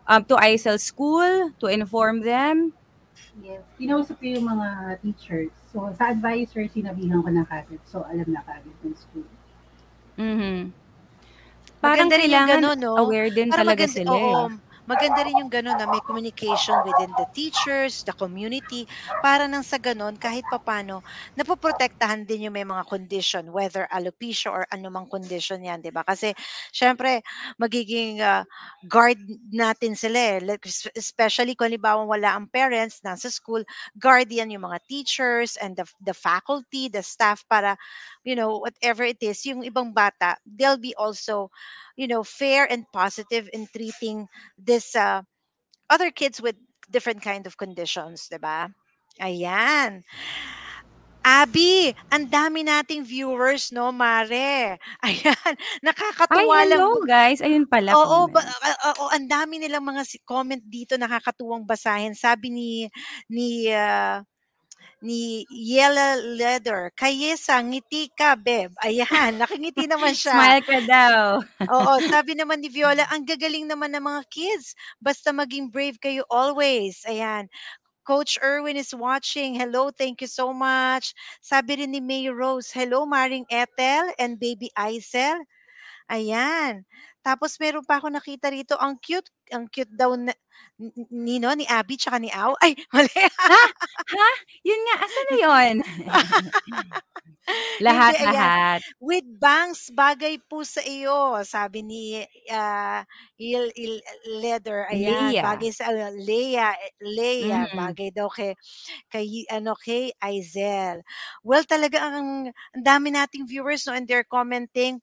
[0.06, 2.72] um, to ISL school to inform them?
[3.42, 3.62] Yes.
[3.78, 4.66] Kinausap ko yung mga
[5.02, 5.50] teachers.
[5.74, 7.82] So, sa advisor, sinabihan ko na kagad.
[7.82, 9.26] So, alam na kagad ng school.
[10.16, 10.70] Mhm.
[11.82, 12.94] Parang Maganda yung kailangan ganun, no?
[12.96, 14.48] aware din Para talaga maganda, sila eh.
[14.84, 18.84] Maganda rin yung ganun na may communication within the teachers, the community,
[19.20, 21.00] para nang sa ganun, kahit papano,
[21.36, 26.04] napoprotektahan din yung may mga condition, whether alopecia or anumang condition yan, di ba?
[26.04, 26.32] Kasi,
[26.72, 27.24] syempre,
[27.58, 28.44] magiging ah,
[28.84, 29.18] guard
[29.52, 30.40] natin sila eh.
[30.44, 33.62] Like, es- especially kung halimbawa wala ang parents, nasa school,
[33.98, 37.76] guardian yung mga teachers and the, the faculty, the staff para,
[38.24, 41.50] you know, whatever it is, yung ibang bata, they'll be also,
[41.96, 44.26] you know, fair and positive in treating
[44.74, 45.22] this uh,
[45.86, 46.58] other kids with
[46.90, 48.66] different kind of conditions, 'di ba?
[49.22, 50.02] Ayan.
[51.24, 54.76] Abby, ang dami nating viewers, no, Mare?
[55.08, 56.76] Ayan, nakakatuwa lang.
[56.76, 57.40] hello guys.
[57.40, 62.12] Ayun pala, Oo, ba, ah, oo, ang dami nilang mga comment dito nakakatuwang basahin.
[62.12, 62.70] Sabi ni
[63.32, 64.20] ni ah,
[65.04, 68.72] ni Yella Leather, Kayesa, ngiti ka, Beb.
[68.80, 70.32] Ayan, nakingiti naman siya.
[70.32, 71.20] Smile ka daw.
[71.68, 74.72] Oo, sabi naman ni Viola, ang gagaling naman ng mga kids.
[74.96, 77.04] Basta maging brave kayo always.
[77.04, 77.52] Ayan.
[78.04, 79.56] Coach Erwin is watching.
[79.56, 81.12] Hello, thank you so much.
[81.40, 85.40] Sabi rin ni May Rose, hello, Maring Ethel and baby Aisel.
[86.12, 86.84] Ayan.
[87.24, 90.32] Tapos meron pa ako nakita rito, ang cute, ang cute daw na,
[90.78, 92.52] n- n- Nino, ni Abby, tsaka ni Au.
[92.60, 93.10] Ay, mali.
[93.48, 93.62] Ha?
[94.12, 94.28] Ha?
[94.62, 95.76] Yun nga, asan na yun?
[97.88, 98.48] Hindi, ayan.
[98.48, 98.82] Lahat-lahat.
[99.00, 103.04] With bangs, bagay po sa iyo, sabi ni ah,
[103.36, 104.00] Il, Il
[104.40, 104.86] Leather.
[104.88, 105.42] Ayan, Leah.
[105.42, 107.70] bagay sa uh, Leia, Leia, Mm.
[107.72, 108.54] bagay daw kay
[109.12, 111.02] kay ano kay Aizel.
[111.44, 115.00] Well, talaga ang, ang dami nating viewers no and they're commenting.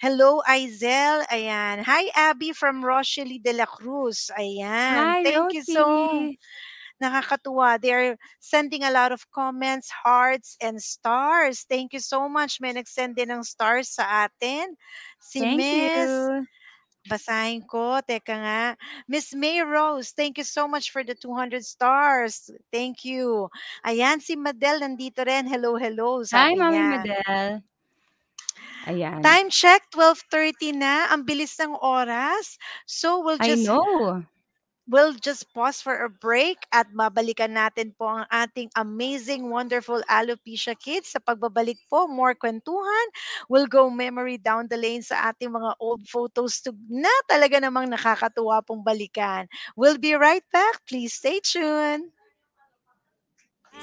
[0.00, 1.24] Hello Aizel.
[1.32, 1.57] Ayan.
[1.84, 4.30] Hi Abby from Rochelle de la Cruz.
[4.38, 4.94] Ayan.
[4.94, 6.38] Hi, Thank you so Rosie.
[7.02, 7.80] Nakakatuwa.
[7.80, 11.64] They're sending a lot of comments, hearts, and stars.
[11.68, 12.58] Thank you so much.
[12.60, 14.74] May nag-send din ng stars sa atin.
[15.22, 16.46] Si Thank Miss, you.
[17.06, 18.02] basahin ko.
[18.02, 18.62] Teka nga.
[19.06, 22.50] Miss May Rose, thank you so much for the 200 stars.
[22.74, 23.48] Thank you.
[23.86, 25.46] Ayan, si Madel nandito rin.
[25.46, 26.26] Hello, hello.
[26.32, 26.82] Hi, Mami.
[26.82, 27.62] Madel.
[28.88, 29.20] Ayan.
[29.20, 31.12] Time check, 12.30 na.
[31.12, 32.56] Ang bilis ng oras.
[32.88, 34.24] So, we'll I just know.
[34.88, 40.72] We'll just pause for a break at mabalikan natin po ang ating amazing, wonderful Alopecia
[40.72, 41.12] Kids.
[41.12, 43.06] Sa pagbabalik po, more kwentuhan.
[43.52, 47.92] We'll go memory down the lane sa ating mga old photos to, na talaga namang
[47.92, 49.44] nakakatuwa pong balikan.
[49.76, 50.80] We'll be right back.
[50.88, 52.08] Please stay tuned.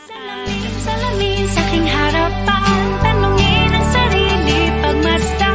[0.10, 3.15] Salamin, salamin sa aking harapan
[4.86, 5.55] sarili pagmasdan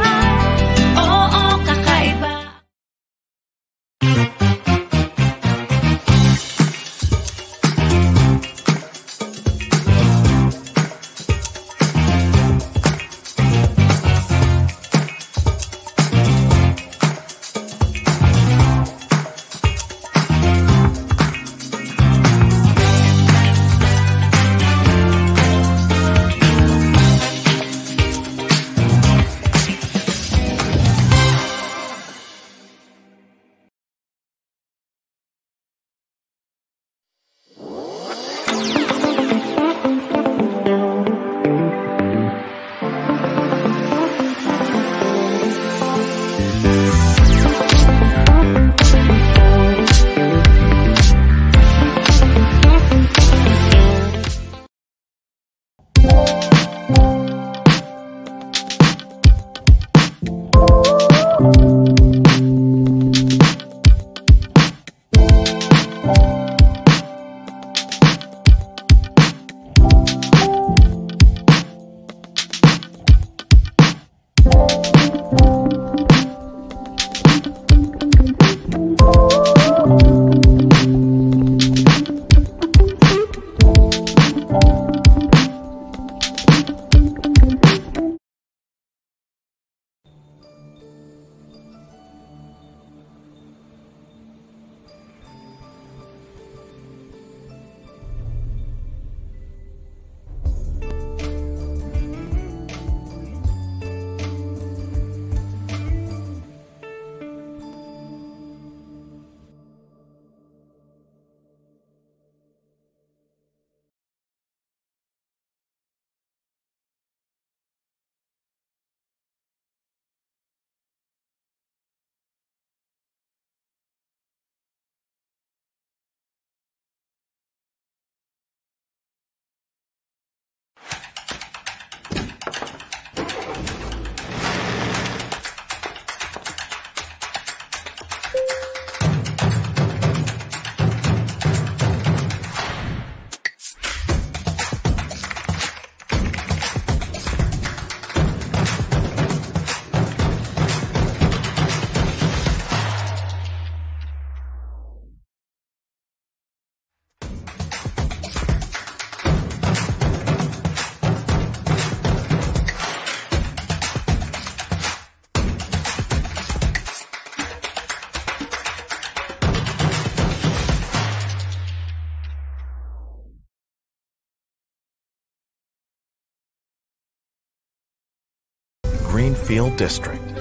[179.31, 180.35] Greenfield District,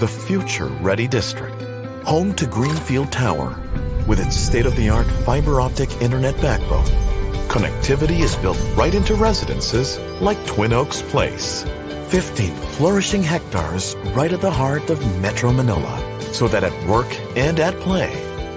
[0.00, 1.60] the future ready district,
[2.06, 3.54] home to Greenfield Tower
[4.06, 6.86] with its state of the art fiber optic internet backbone.
[7.48, 11.64] Connectivity is built right into residences like Twin Oaks Place.
[12.08, 16.00] 15 flourishing hectares right at the heart of Metro Manila,
[16.32, 18.08] so that at work and at play,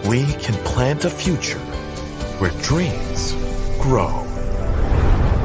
[0.08, 1.60] we can plant a future
[2.40, 3.34] where dreams
[3.82, 4.24] grow.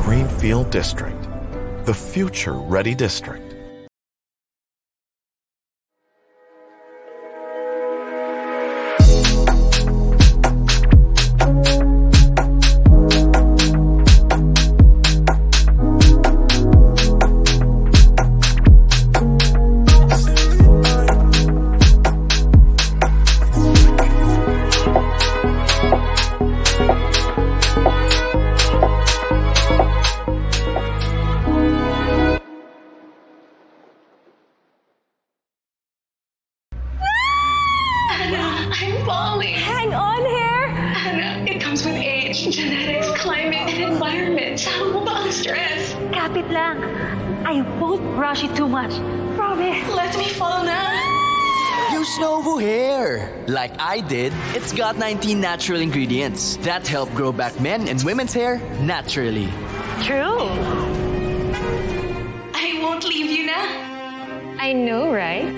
[0.03, 1.21] Greenfield District,
[1.87, 3.38] the future ready district.
[42.51, 44.61] Genetics, climate, and environment.
[44.61, 45.95] Sama mo ba ang stress?
[46.13, 46.81] Kapit lang.
[47.45, 48.93] I won't brush it too much.
[49.37, 49.85] Promise.
[49.95, 50.91] Let me fall now.
[51.93, 53.33] Use Novo Hair.
[53.49, 58.33] Like I did, it's got 19 natural ingredients that help grow back men and women's
[58.35, 59.49] hair naturally.
[60.05, 60.47] True.
[62.55, 63.67] I won't leave you now.
[64.61, 65.58] I know, right?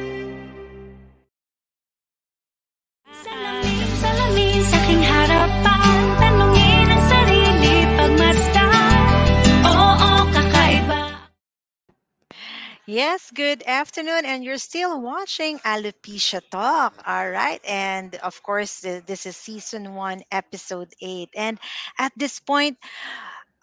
[12.91, 16.95] Yes, good afternoon, and you're still watching Alopecia Talk.
[17.07, 21.31] All right, and of course, th- this is season one, episode eight.
[21.37, 21.59] And
[21.99, 22.79] at this point,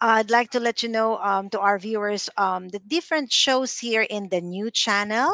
[0.02, 4.04] I'd like to let you know um, to our viewers um, the different shows here
[4.04, 5.32] in the new channel.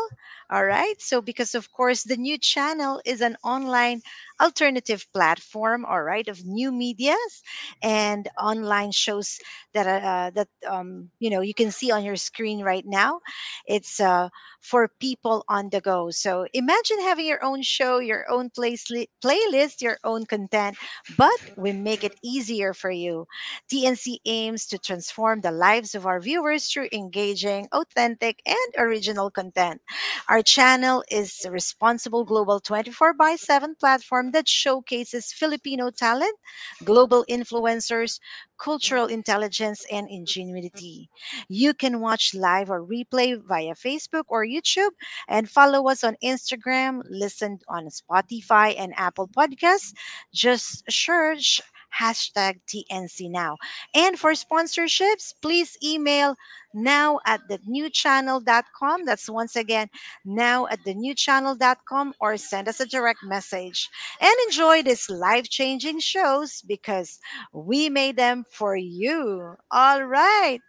[0.49, 4.01] All right, so because of course, the new channel is an online
[4.41, 7.41] alternative platform, all right, of new medias
[7.81, 9.39] and online shows
[9.73, 13.19] that uh, that um, you know you can see on your screen right now.
[13.65, 14.29] It's uh,
[14.61, 16.09] for people on the go.
[16.09, 18.85] So imagine having your own show, your own place
[19.23, 20.77] playlist, your own content,
[21.09, 23.25] but we make it easier for you.
[23.69, 29.81] TNC aims to transform the lives of our viewers through engaging, authentic, and original content.
[30.27, 36.35] Our channel is responsible global 24 by 7 platform that showcases Filipino talent,
[36.83, 38.19] global influencers,
[38.57, 41.09] cultural intelligence, and ingenuity.
[41.49, 44.91] You can watch live or replay via Facebook or YouTube
[45.27, 49.93] and follow us on Instagram, listen on Spotify and Apple Podcasts.
[50.33, 51.61] Just search
[51.93, 53.57] hashtag TNC Now.
[53.93, 56.35] And for sponsorships, please email
[56.73, 59.05] now at the newchannel.com.
[59.05, 59.87] That's once again
[60.25, 63.89] now at the newchannel.com or send us a direct message.
[64.19, 67.19] And enjoy these life changing shows because
[67.53, 69.55] we made them for you.
[69.71, 70.59] All right.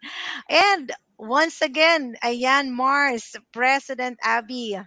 [0.51, 4.79] And once again, ayan Mars, President Abby.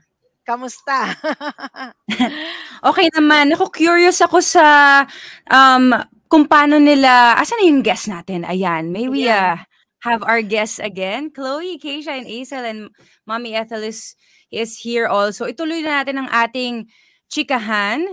[0.48, 1.12] Kamusta?
[2.84, 3.52] Okay naman.
[3.58, 5.04] Ako curious ako sa
[5.50, 5.92] um
[6.28, 8.44] kung paano nila asan na yung guest natin?
[8.44, 8.92] Ayan.
[8.92, 9.58] May we uh,
[10.04, 11.32] have our guests again.
[11.32, 12.82] Chloe, Keisha, and Aisel and
[13.26, 14.16] Mommy Ethel is,
[14.52, 15.48] is here also.
[15.48, 16.88] Ituloy na natin ang ating
[17.32, 18.04] chikahan.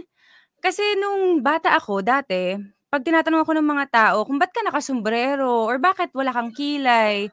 [0.64, 2.56] Kasi nung bata ako dati,
[2.88, 7.26] pag tinatanong ako ng mga tao kung ba't ka nakasombrero or bakit wala kang kilay,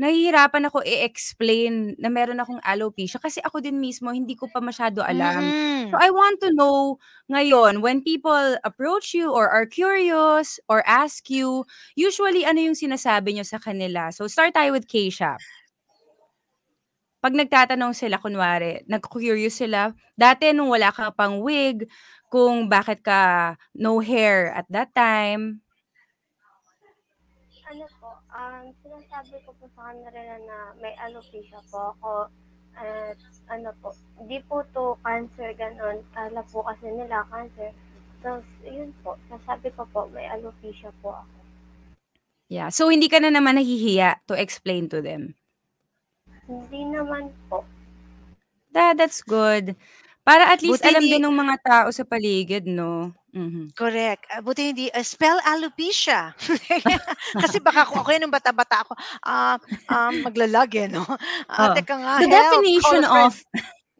[0.00, 5.02] nahihirapan ako i-explain na meron akong alopecia kasi ako din mismo hindi ko pa masyado
[5.06, 5.54] alam.
[5.90, 6.02] So Mm.
[6.02, 6.98] I want to know
[7.30, 11.64] ngayon, when people approach you or are curious or ask you,
[11.94, 14.10] usually ano yung sinasabi nyo sa kanila?
[14.10, 15.38] So start tayo with Keisha.
[17.24, 21.88] Pag nagtatanong sila, kunwari, nag-curious sila, dati nung wala ka pang wig,
[22.28, 25.63] kung bakit ka no hair at that time,
[28.34, 32.12] um, sinasabi ko po sa kanila na may alopecia po ako.
[32.74, 33.18] At
[33.54, 33.94] ano po,
[34.26, 36.02] di po to cancer ganon.
[36.10, 37.70] Kala po kasi nila cancer.
[38.18, 41.38] Tapos, yun po, sasabi ko po, may alopecia po ako.
[42.50, 42.68] yeah.
[42.68, 45.38] So hindi ka na naman nahihiya to explain to them.
[46.44, 47.64] Hindi naman po.
[48.74, 49.78] That, that's good.
[50.24, 53.12] Para at least Buti alam hindi- din ng mga tao sa paligid, no?
[53.30, 53.76] Mhm.
[53.76, 54.24] Correct.
[54.26, 56.32] Ah, Buti hindi, uh, spell alopecia.
[57.44, 61.04] Kasi baka kung ako yun nung bata-bata ako, ah um, maglalag eh, no?
[61.44, 61.74] Ah, Oh.
[61.76, 63.28] teka nga, The help, definition call a friend.
[63.28, 63.34] of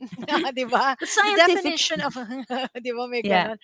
[0.55, 0.95] 'Di ba?
[1.37, 2.15] Definition of
[2.83, 3.53] 'di ba may Yeah.
[3.53, 3.59] gano'n.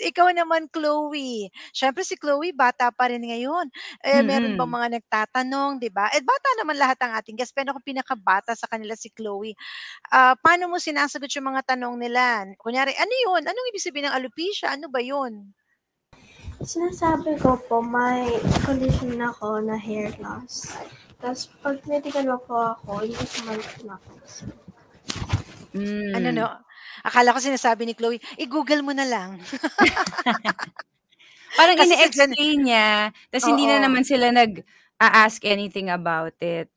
[0.00, 3.68] Ikaw naman, Chloe, siyempre si Chloe bata pa rin ngayon.
[4.04, 6.08] Eh, meron bang mga nagtatanong, 'di ba?
[6.12, 9.56] Eh, bata naman lahat ang ating guest, pero kung pinakabata sa kanila si Chloe,
[10.12, 12.44] ah, paano mo sinasagot yung mga tanong nila?
[12.60, 13.42] Kunyari, "Ano 'yun?
[13.46, 14.72] Anong ibig sabihin ng alopecia?
[14.74, 15.54] Ano ba 'yun?"
[16.64, 18.26] Sinasabi ko po may
[18.64, 20.72] condition ako na hair loss.
[21.20, 24.12] Tapos pag medical po ako, hindi na ako.
[26.14, 26.32] Ano Hmm.
[26.32, 26.46] 'no?
[27.06, 29.38] Akala ko sinasabi ni Chloe, i-Google mo na lang.
[31.58, 32.88] Parang Kasi sa gen ine-explain niya,
[33.32, 33.82] tas hindi na Oo.
[33.82, 36.68] naman sila nag-a-ask anything about it.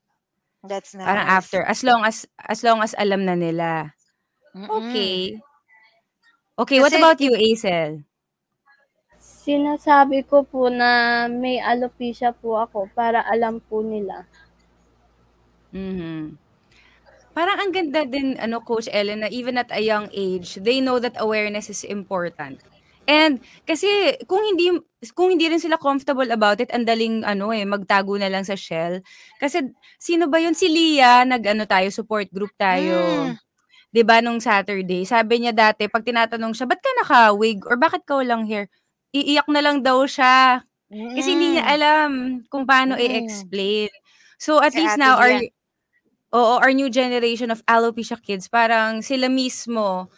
[0.64, 1.38] That's Parang nice.
[1.40, 3.94] after, as long as as long as alam na nila.
[4.56, 4.70] Mm.
[4.70, 5.40] Okay.
[6.60, 8.04] Okay, what Kasi about you, Hazel?
[9.20, 10.92] Sinasabi ko po na
[11.42, 14.26] may alopecia po ako para alam po nila.
[15.74, 16.38] Mhm.
[17.40, 21.00] Parang ang ganda din ano Coach Ellen na even at a young age, they know
[21.00, 22.60] that awareness is important.
[23.08, 23.88] And kasi
[24.28, 24.76] kung hindi
[25.16, 28.60] kung hindi rin sila comfortable about it, ang daling ano eh, magtago na lang sa
[28.60, 29.00] shell.
[29.40, 33.32] Kasi sino ba 'yun si Lia, nag-ano tayo, support group tayo.
[33.32, 33.40] Hmm.
[33.94, 38.04] 'Di ba nung Saturday, sabi niya dati pag tinatanong siya, "Ba't ka naka-wig or bakit
[38.06, 38.68] ka walang hair?"
[39.16, 40.62] Iiyak na lang daw siya.
[40.90, 41.74] Kasi hindi niya Mm.
[41.78, 42.12] alam
[42.50, 43.04] kung paano Mm.
[43.06, 43.90] i-explain.
[44.42, 45.50] So at Si least now our Lia.
[46.34, 50.10] Oo, our new generation of alopecia kids, parang sila mismo,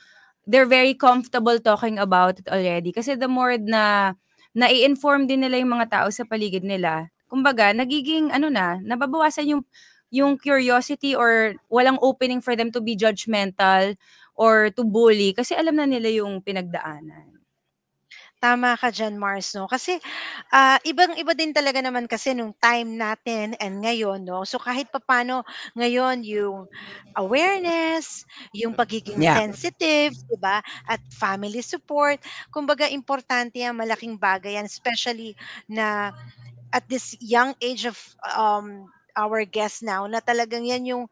[0.48, 2.92] they're very comfortable talking about it already.
[2.94, 4.14] Kasi the more na
[4.56, 9.64] nai-inform din nila yung mga tao sa paligid nila, kumbaga nagiging ano na, nababawasan yung
[10.12, 13.96] yung curiosity or walang opening for them to be judgmental
[14.36, 17.31] or to bully kasi alam na nila yung pinagdaanan.
[18.42, 19.70] Tama ka diyan, Mars 'no.
[19.70, 20.02] Kasi,
[20.50, 24.42] ah, ibang-iba din talaga naman kasi nung time natin and ngayon 'no.
[24.50, 25.46] So kahit papaano
[25.78, 26.66] ngayon yung
[27.14, 29.38] awareness, yung pagiging Yeah.
[29.38, 30.58] sensitive, 'di ba,
[30.90, 32.18] at family support,
[32.50, 35.38] kumbaga importante yan, malaking bagay yan, especially
[35.70, 36.10] na
[36.74, 37.98] at this young age of,
[38.38, 41.06] um, our guest now na talagang yan yung,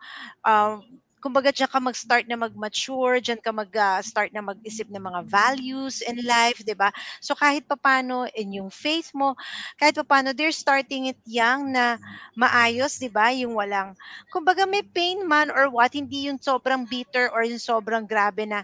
[0.48, 0.82] um,
[1.24, 4.02] kumbaga diyan ka mag-start na mag-mature, diyan ka mag, ah,
[4.34, 6.90] na mag-isip ng mga values in life, 'di ba?
[7.24, 9.36] So kahit papaano in yung faith mo,
[9.80, 12.00] kahit papaano they're starting it young na
[12.40, 13.96] maayos, 'di ba, yung walang
[14.32, 18.64] kumbaga may pain man or what, hindi yung sobrang bitter or yung sobrang grabe na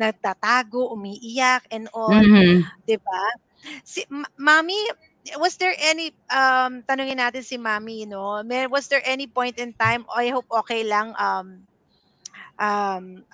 [0.00, 2.74] nagtatago, umiiyak and all, Mhm.
[2.86, 3.22] 'di ba?
[3.86, 4.04] Si
[4.40, 4.76] mommy,
[5.40, 9.72] was there any, um, tanungin natin si mommy 'no, may was there any point in
[9.78, 11.66] time, I hope okey lang, um,
[12.58, 13.24] um,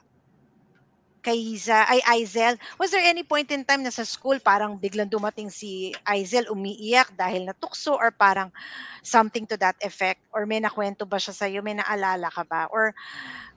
[1.21, 5.09] kay Za ay Izel, was there any point in time na sa school parang biglang
[5.09, 8.49] dumating si Izel umiiyak dahil natukso or parang
[9.05, 10.25] something to that effect?
[10.33, 12.73] Or may nakuwento ba siya sa'yo, may naalala ka ba?
[12.73, 12.97] Or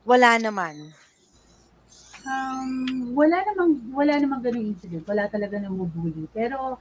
[0.03, 0.91] wala naman?
[2.24, 6.28] Um, wala namang wala namang gano'ng incident, wala talaga nambu-bully.
[6.32, 6.80] Pero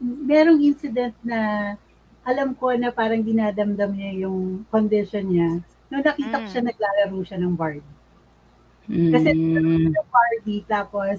[0.00, 1.72] merong incident na
[2.24, 5.50] alam ko na parang dinadamdam niya yung condition niya
[5.90, 6.70] nung nakita ko siya Hmm.
[6.70, 7.96] naglalaro siya ng Barbie.
[8.88, 9.80] Kasi naglalaro Hmm.
[9.82, 11.18] siya ng Barbie tapos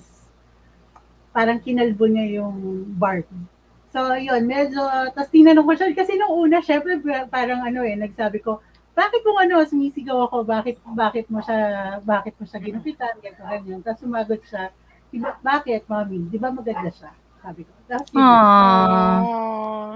[1.31, 2.55] parang kinalbo niya yung
[2.95, 3.47] Barbie.
[3.91, 4.79] So yun, medyo
[5.11, 8.63] ta's tinanong ko siya kasi nung una siyempre parang ano, eh, nagsabi ko,
[8.95, 11.59] "Bakit kung ano sumisigaw ako, bakit bakit mo siya
[12.03, 13.83] bakit mo siya ginupitan?" Ganito, ganyan.
[13.83, 14.71] Ta's sumagot siya,
[15.11, 17.11] "Di ba bakit mommy, 'di ba maganda siya?"
[17.41, 17.73] Sabi ko.
[17.89, 18.21] Tapos yun.
[18.23, 19.23] Aw.
[19.27, 19.91] Oh.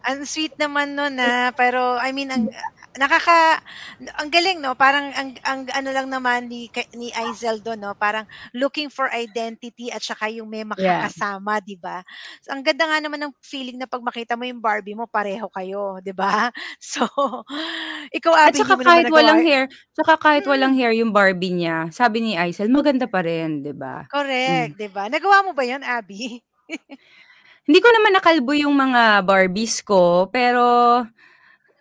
[0.00, 2.48] Ang sweet naman nun, ah, pero I mean ang
[2.98, 3.62] nakaka
[4.18, 6.66] ang galing 'no, parang ang ang ano lang naman ni
[6.98, 8.26] ni Izel dun 'no, parang
[8.56, 11.10] looking for identity at saka yung may Yeah.
[11.14, 12.02] makakasama, 'di ba?
[12.42, 15.46] So ang ganda nga naman ng feeling na 'pag makita mo yung Barbie mo pareho
[15.54, 16.50] kayo, 'di ba?
[16.82, 17.06] So,
[18.14, 20.48] ikaw At Abby, hindi saka mo kahit walang nagawa hair tsaka kahit Mm.
[20.48, 24.08] walang hair yung Barbie niya, sabi ni Izel maganda pa rin, 'di ba?
[24.48, 24.72] Hmm.
[24.72, 25.06] Correct, 'di ba?
[25.06, 26.42] Nagawa mo ba yun, Abby?
[27.68, 30.64] Hindi ko naman nakalbo yung mga Barbies ko, pero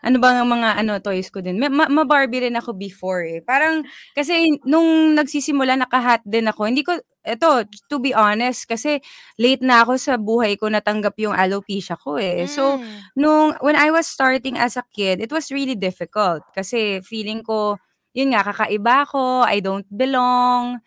[0.03, 3.41] ano ba ang mga ano, toys ko din, ma ma ma-Barbie rin ako before, eh.
[3.43, 3.83] Parang
[4.15, 6.95] kasi nung nagsisimula naka-hat din ako, hindi ko
[7.25, 8.97] eto, to be honest, kasi
[9.37, 12.47] late na ako sa buhay ko natanggap yung alopecia ko, eh.
[12.47, 13.11] So, Hmm.
[13.19, 17.77] nung when I was starting as a kid, it was really difficult kasi feeling ko,
[18.15, 20.79] yun nga, kakaiba ako, I don't belong.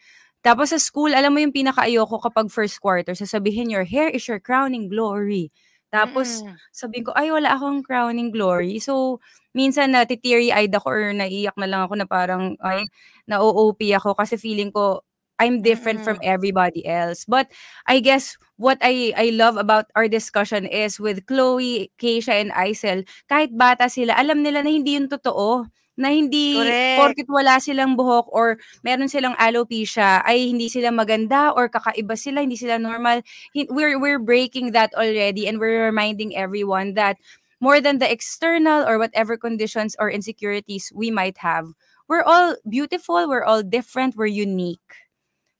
[0.42, 4.42] Tapos sa school, alam mo yung pinakaayoko kapag first quarter, sasabihin, "Your hair is your
[4.42, 5.52] crowning glory."
[5.92, 6.60] Tapos Mm.
[6.72, 9.20] sabihin ko, "Ay, wala akong crowning glory." So,
[9.54, 12.88] minsan nati-teary-eyed ako or naiiyak na lang ako na parang, ay,
[13.28, 15.04] na-o-OP ako kasi feeling ko
[15.42, 16.22] I'm different from Mm.
[16.22, 17.26] everybody else.
[17.26, 17.50] But
[17.90, 23.02] I guess what I I love about our discussion is with Chloe, Keisha, and Isel,
[23.26, 25.66] kahit bata sila, alam nila na hindi yun totoo.
[25.96, 26.86] Na hindi Correct.
[26.96, 32.40] porket wala silang buhok or meron silang alopecia ay hindi sila maganda or kakaiba sila,
[32.40, 33.20] hindi sila normal.
[33.54, 37.16] We're we're breaking that already and we're reminding everyone that
[37.60, 41.70] more than the external or whatever conditions or insecurities we might have,
[42.08, 45.06] we're all beautiful, we're all different, we're unique.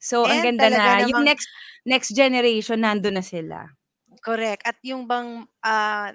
[0.01, 1.49] So ang And ganda na talaga yung namang next
[1.87, 3.73] next generation nando na sila.
[4.23, 4.63] correct.
[4.67, 6.13] At yung bang ah,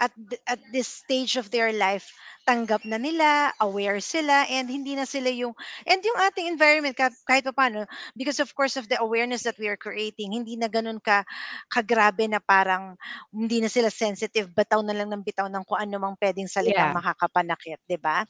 [0.00, 0.12] at
[0.46, 2.12] at this stage of their life,
[2.48, 5.52] tanggap na nila, aware sila, and hindi na sila yung
[5.88, 7.84] and yung ating environment ka- kahit pa paano
[8.16, 11.24] because of course of the awareness that we are creating, hindi na ganun ka
[11.72, 12.94] kagrabe na parang
[13.32, 16.88] hindi na sila sensitive, bataw na lang ng bitaw ng kung ano mang pwedeng salitang
[16.88, 16.94] Yeah.
[16.94, 18.24] makakapanakit, 'di ba?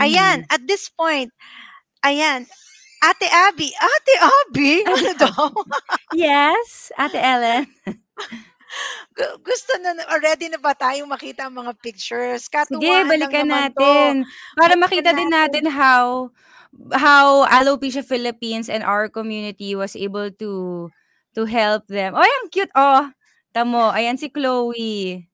[0.00, 0.48] Ayan, Mhm.
[0.50, 1.30] at this point,
[2.04, 2.46] ayan,
[3.02, 5.46] Ate Abby, Ate Abby, ano daw?
[6.12, 7.66] Yes, Ate Ellen.
[9.12, 12.46] Gu- gusto na already na ba tayong makita ang mga pictures?
[12.46, 13.82] Sige, Katuwaan lang balikan naman to.
[13.82, 14.12] natin.
[14.54, 16.30] Para Balikan makita din natin how
[16.94, 20.86] how Alopecia Philippines and our community was able to
[21.34, 22.14] to help them.
[22.14, 22.70] Oh, ang cute.
[22.72, 23.10] Oh,
[23.50, 23.90] tamo.
[23.90, 25.26] Ayan si Chloe.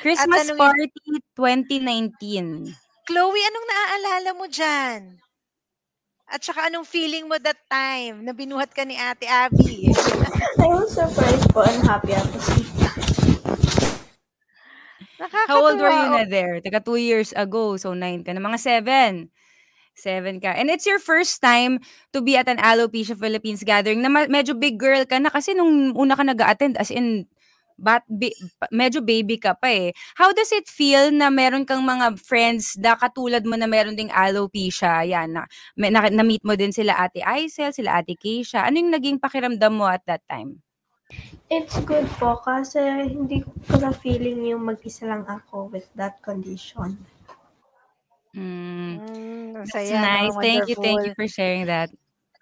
[0.00, 0.88] Christmas tanungin- party
[1.34, 2.72] 2019.
[3.04, 5.16] Chloe, anong naaalala mo dyan?
[6.28, 9.88] At saka anong feeling mo that time na binuhat ka ni Ate Abby?
[10.58, 12.66] I was surprised po and happy at the same
[15.48, 16.62] How old were you na there?
[16.62, 17.74] Taga two years ago.
[17.74, 18.40] So, nine ka na.
[18.40, 19.12] Mga seven.
[19.98, 20.54] Seven ka.
[20.54, 21.82] And it's your first time
[22.14, 25.90] to be at an Alopecia Philippines gathering na medyo big girl ka na kasi nung
[25.98, 27.26] una ka nag attend as in
[27.78, 28.34] bat, bi-
[28.74, 29.94] medyo baby ka pa eh.
[30.18, 34.10] How does it feel na meron kang mga friends na katulad mo na meron ding
[34.10, 35.06] alopecia?
[35.06, 35.46] Yan, na,
[35.78, 38.66] may- na, na-meet mo din sila Ate Aisel, sila Ate Keisha.
[38.66, 40.58] Ano yung naging pakiramdam mo at that time?
[41.48, 42.76] It's good po kasi
[43.08, 47.00] hindi ko na feeling yung mag-isa lang ako with that condition.
[48.36, 50.28] Mm, Mm, that's saya, no?
[50.28, 50.36] nice.
[50.36, 51.88] Thank you, thank you for sharing that.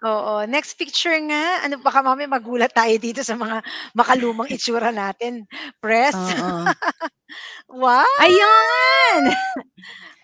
[0.05, 0.45] Oo.
[0.45, 1.65] Next picture nga.
[1.65, 3.65] Ano, baka mami magulat tayo dito sa mga
[3.97, 5.49] makalumang itsura natin.
[5.81, 6.13] Press.
[6.37, 6.69] Oo.
[7.83, 8.05] wow!
[8.21, 9.23] Ayan!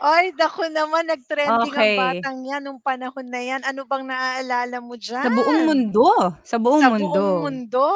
[0.02, 1.94] Ay, dako naman, nag-trending Okay.
[1.96, 3.62] ang batang yan nung panahon na yan.
[3.64, 5.24] Ano bang naaalala mo dyan?
[5.24, 6.08] Sa buong mundo.
[6.44, 7.06] Sa buong Sa mundo.
[7.14, 7.86] buong mundo.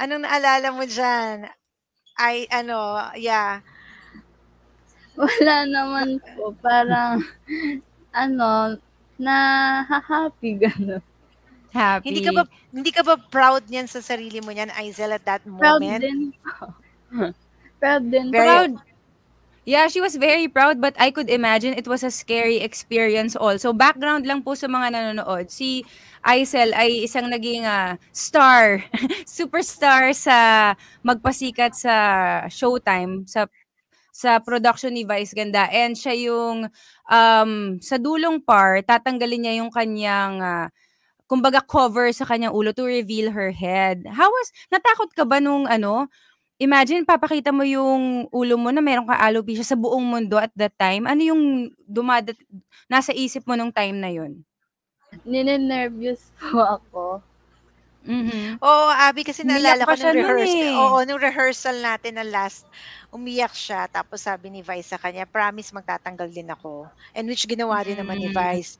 [0.00, 1.46] Anong naalala mo dyan?
[2.18, 3.62] Ay, ano, yeah.
[5.18, 6.54] Wala naman po.
[6.62, 7.22] Parang,
[8.12, 8.76] ano,
[9.18, 9.34] na
[9.84, 11.02] happy gano'n.
[11.68, 12.08] Happy.
[12.08, 12.42] Hindi ka ba
[12.72, 16.00] hindi ka ba proud niyan sa sarili mo niyan, Aizel, at that Proud moment?
[16.00, 16.72] din po.
[17.76, 18.40] Proud din po.
[18.40, 18.72] proud.
[19.68, 23.76] Yeah, she was very proud but I could imagine it was a scary experience also.
[23.76, 25.52] Background lang po sa mga nanonood.
[25.52, 25.84] Si
[26.24, 28.80] Aisel ay isang naging ah, star,
[29.28, 30.72] superstar sa
[31.04, 31.94] magpasikat sa
[32.48, 33.44] Showtime sa
[34.18, 36.66] sa production ni Vice Ganda and siya yung
[37.06, 40.66] um, sa dulong part tatanggalin niya yung kanyang ah,
[41.30, 44.02] kumbaga cover sa kanyang ulo to reveal her head.
[44.10, 46.10] How was natakot ka ba nung ano
[46.58, 50.74] Imagine papakita mo yung ulo mo na meron kang alopecia sa buong mundo at that
[50.74, 51.06] time.
[51.06, 51.42] Ano yung
[51.86, 52.34] dumadat
[52.90, 54.42] nasa isip mo nung time na yun?
[55.22, 57.22] Nininervyos po ako.
[58.02, 58.58] Mhm.
[58.58, 60.66] Oo, Abby, kasi naalala ko nung nun rehearsal.
[60.66, 60.78] eh.
[60.82, 62.66] Oo, nung rehearsal natin na last,
[63.14, 63.88] umiyak siya.
[63.90, 66.90] Tapos sabi ni Vice sa kanya, promise magtatanggal din ako.
[67.16, 68.32] And which ginawa rin naman ni Mm.
[68.32, 68.76] Vice.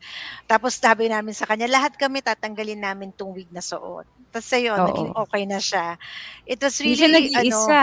[0.48, 4.06] Tapos sabi namin sa kanya, lahat kami tatanggalin namin tong wig na suot.
[4.32, 4.86] Tapos ayun, Oo.
[4.86, 5.96] naging okay na siya.
[6.46, 7.80] It was Hindi really, siya nag-iisa.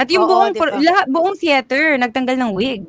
[0.00, 0.80] At yung Oo, buong di ba?
[0.80, 2.82] lahat buong theater nagtanggal ng wig.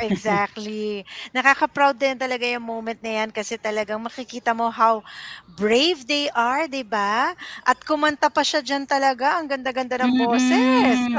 [0.00, 1.04] Exactly.
[1.36, 5.04] Nakaka-proud din talaga yung moment na yan kasi talagang makikita mo how
[5.60, 7.36] brave they are, di ba?
[7.62, 9.36] At kumanta pa siya dyan talaga.
[9.38, 10.98] Ang ganda-ganda ng boses.
[11.04, 11.16] Mm.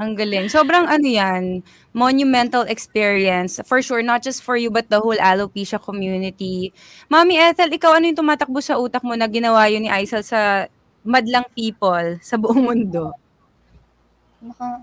[0.00, 0.46] Ang galing.
[0.48, 1.60] Sobrang ano yan,
[1.92, 3.60] monumental experience.
[3.68, 6.72] For sure, not just for you, but the whole alopecia community.
[7.12, 10.66] Mami Ethel, ikaw ano yung tumatakbo sa utak mo na ginawa yun ni Aisel sa
[11.04, 13.12] madlang people sa buong mundo?
[14.42, 14.82] Naka,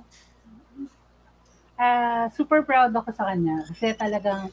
[1.79, 4.51] ah, super proud ako sa kanya kasi talagang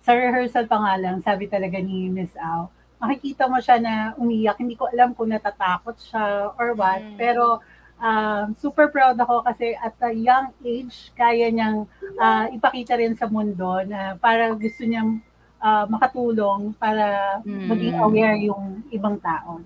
[0.00, 4.56] sa rehearsal pa nga lang, sabi talaga ni Miss Au, makikita mo siya na umiyak.
[4.56, 7.04] Hindi ko alam kung natatakot siya or what.
[7.04, 7.16] Mm.
[7.20, 7.60] Pero
[8.00, 11.84] um, super proud ako kasi at a young age, kaya niyang
[12.16, 15.20] ah, ipakita rin sa mundo na para gusto niyang
[15.60, 18.04] ah, makatulong para maging Mm.
[18.04, 19.60] aware yung ibang tao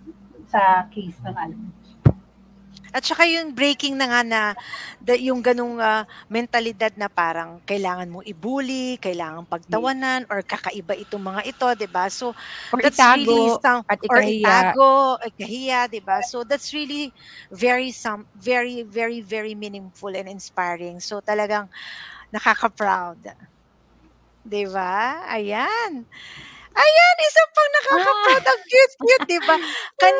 [0.50, 2.13] sa case ng alopecia.
[2.95, 4.40] At saka yung breaking na nga na
[5.03, 11.22] da- yung ganung ah, mentalidad na parang kailangan mo ibuli, kailangan pagtawanan, or kakaiba itong
[11.26, 12.07] mga ito, di ba?
[12.09, 12.32] So,
[12.72, 14.76] Or that's really itago some, at or ikahiya.
[14.78, 16.22] itago, ikahiya, di ba?
[16.22, 17.11] So, that's really
[17.51, 21.01] very, some, very, very, very meaningful and inspiring.
[21.03, 21.68] So, talagang
[22.34, 23.34] nakaka-proud.
[24.45, 25.24] 'Di ba?
[25.32, 26.05] Ayan.
[26.74, 28.44] Ayan, isa pang nakaka-proud.
[28.50, 29.56] Ang cute-cute, 'di ba?
[30.02, 30.14] Kan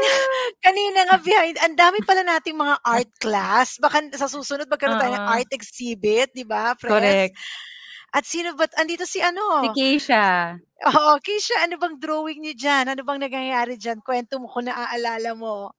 [0.63, 3.77] kanina nga behind ang dami pala nating mga art class.
[3.83, 5.31] Baka sa susunod magkaroon tayo ng Oo.
[5.35, 6.91] art exhibit, 'di ba, Pres?
[6.91, 7.35] Correct.
[8.15, 9.19] At sino ba't andito si
[9.61, 10.59] Si ano Keisha.
[10.87, 12.85] oo, Keisha, ano bang drawing niyo diyan?
[12.95, 13.99] Ano bang nangyayari diyan?
[14.07, 15.73] Kuwento mo kung naaalala mo.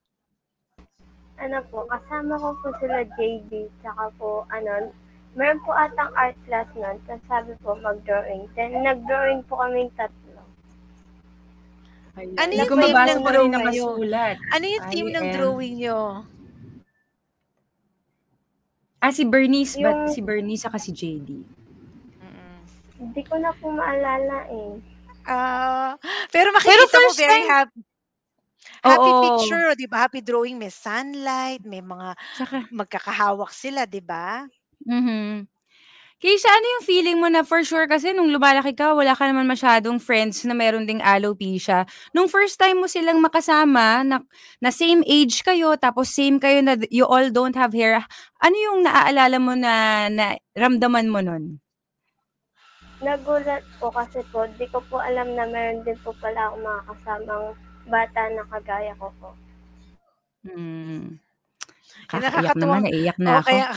[1.44, 4.96] Ano po, kasama ko po sila JB, tsaka po, ano,
[5.36, 8.48] meron po atang art class nun, tapos sabi po mag-drawing.
[8.56, 10.25] Then, nag-drawing po kaming tatlo.
[12.16, 13.60] Ano Hindi yung theme ng ano drawing niyo?
[13.60, 14.36] nakasulat.
[14.56, 16.00] Ano yung theme ng drawing niyo?
[19.04, 19.92] Ah, si Bernice ba?
[19.92, 21.30] Yung- Si Bernice saka si JD.
[22.96, 24.80] Hindi ko na po maalala eh.
[25.28, 26.00] Ah,
[26.32, 27.80] pero Pero makikita mo first very time happy
[28.86, 29.22] happy Oo.
[29.26, 29.98] picture, 'di ba?
[30.06, 34.46] Happy drawing, may sunlight, may mga Saka magkakahawak sila, 'di ba?
[34.86, 35.50] Mhm.
[36.26, 39.46] Keisha, ano yung feeling mo na for sure kasi nung lumalaki ka, wala ka naman
[39.46, 41.86] masyadong friends na meron ding alopecia.
[42.18, 44.26] Nung first time mo silang makasama, na,
[44.58, 48.02] na same age kayo, tapos same kayo na you all don't have hair,
[48.42, 51.62] ano yung naaalala mo na, na ramdaman mo nun?
[53.06, 56.82] Nagulat po kasi po, di ko po alam na meron din po pala akong mga
[56.90, 57.48] kasamang
[57.86, 59.30] bata na kagaya ko po.
[60.42, 61.22] Hmm.
[62.14, 63.56] Yung Kakaiyak nakakatuwang naman, naiyak na oo, ako.
[63.56, 63.72] kaya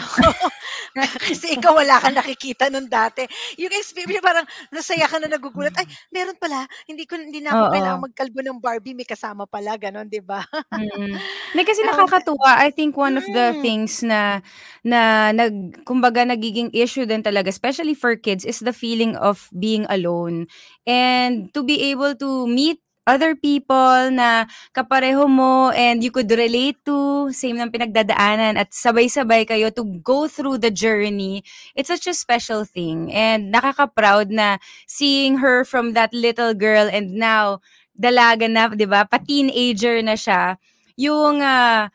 [1.22, 3.24] kasi ikaw wala kang nakikita nun dati.
[3.60, 7.64] Yung experience parang nasaya ka na nagugulat, "Ay, meron pala, hindi ko hindi na ako
[7.64, 7.68] Oo.
[7.70, 10.42] kailangang magkalbo ng Barbie, may kasama pala." Gano'n, 'di ba?
[10.68, 11.24] Mm.
[11.56, 12.60] Hindi kasi Oo, nakakatuwa.
[12.60, 13.64] I think one of the mm.
[13.64, 14.44] things na
[14.84, 19.88] na nag kumbaga nagiging issue din talaga especially for kids is the feeling of being
[19.88, 20.44] alone.
[20.84, 24.44] And to be able to meet other people na
[24.76, 30.28] kapareho mo and you could relate to, same ng pinagdadaanan at sabay-sabay kayo to go
[30.28, 31.40] through the journey.
[31.72, 37.16] It's such a special thing and nakaka-proud na seeing her from that little girl and
[37.16, 37.64] now
[37.96, 39.08] dalaga na, 'di ba?
[39.08, 40.60] Pa-teenager na siya.
[41.00, 41.88] Yung ah,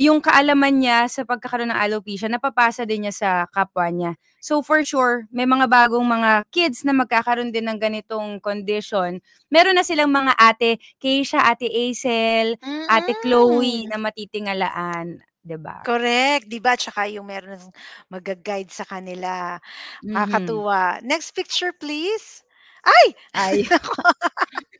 [0.00, 4.12] yung kaalaman niya sa pagkakaroon ng alopecia napapasa din niya sa kapwa niya.
[4.40, 9.20] So for sure, may mga bagong mga kids na magkakaroon din ng ganitong condition.
[9.52, 12.56] Meron na silang mga ate Keisha, ate Aisel,
[12.88, 15.84] ate Chloe na matitingalaan, 'di ba?
[15.84, 16.76] Correct, 'di ba?
[16.76, 17.66] Tsaka yung meron ng
[18.12, 19.56] magga-guide sa kanila.
[20.02, 20.62] Mhm.
[20.64, 21.00] Nakakatuwa.
[21.04, 22.44] Next picture, please.
[22.84, 23.16] Ay!
[23.36, 23.56] Ay.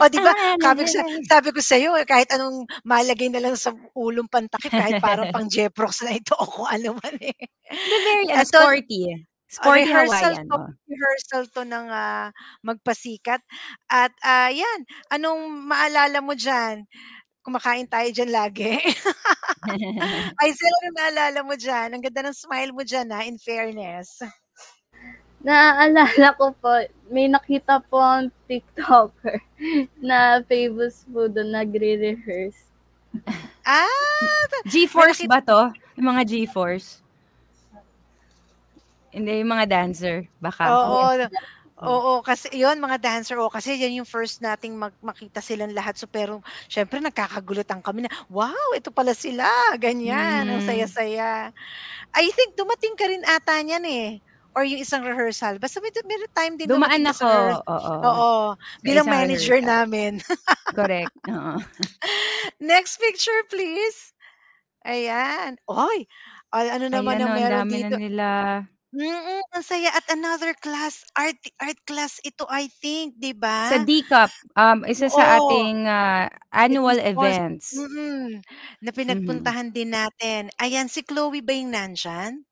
[0.00, 0.32] Oh, 'di ba?
[0.36, 4.28] Ah, Sabi ko sa sabi ko sa'yo, eh, kahit anong malagay na lang sa ulong
[4.30, 7.36] pantakip, kahit parang pang Jeprox na ito o kung ano man, eh.
[7.70, 9.00] Hindi, very ano, Eto sporty.
[9.48, 10.70] Sporty rehearsal Hawaiian, 'to, oh.
[10.88, 12.30] rehearsal 'to ng, ah,
[12.66, 13.42] Magpasikat
[13.90, 14.80] at, ah, 'yan,
[15.12, 16.84] anong maalala mo diyan?
[17.44, 18.78] Kumakain tayo diyan lagi.
[20.42, 21.88] Aisel, anong naalala mo diyan?
[21.94, 24.22] Ang ganda ng smile mo diyan, ah, in fairness.
[25.46, 26.72] Naaalala ko po,
[27.10, 29.38] may nakita po ang TikToker
[30.08, 32.62] na famous po doon nagre-rehearse.
[33.66, 33.86] Ah!
[34.66, 35.70] G-Force ba 'to?
[35.98, 37.02] Yung mga G-Force?
[39.12, 40.80] Hindi, yung mga dancer, baka.
[40.80, 41.12] Oo.
[41.82, 45.98] Oo, kasi 'yun mga dancer, oo, kasi 'yan yung first nating mag makita silang lahat.
[45.98, 46.38] So, pero
[46.70, 49.48] siyempre nagkakagulutan kami na, "Wow, ito pala sila."
[49.82, 50.66] Ganyan, ang Mm.
[50.66, 51.50] saya-saya.
[52.16, 54.08] I think dumating ka rin ata niyan, eh,
[54.56, 55.58] or yung isang rehearsal.
[55.62, 57.98] Basta may may time din na Dumaan sa ako, oo.
[58.04, 59.64] oo, Sa bilang manager rehearsal.
[59.64, 60.20] namin.
[60.76, 61.56] Correct, oo.
[62.60, 64.12] Next picture, please.
[64.86, 65.58] Ayan.
[66.52, 67.94] Ay ano naman Ayan, ang oh, meron dami na dito?
[67.94, 68.28] nila.
[68.94, 73.86] Mm, ang saya at another class, art art class ito I think, 'di Sa ba?
[73.88, 75.42] D-Cup, um, isa sa Oo.
[75.42, 75.84] ating,
[76.70, 77.68] It annual events.
[77.74, 78.42] mm,
[78.84, 79.54] na Mhm.
[79.70, 80.50] pinagpuntahan din natin.
[80.62, 82.44] Ayan, si Chloe ba yung nandiyan?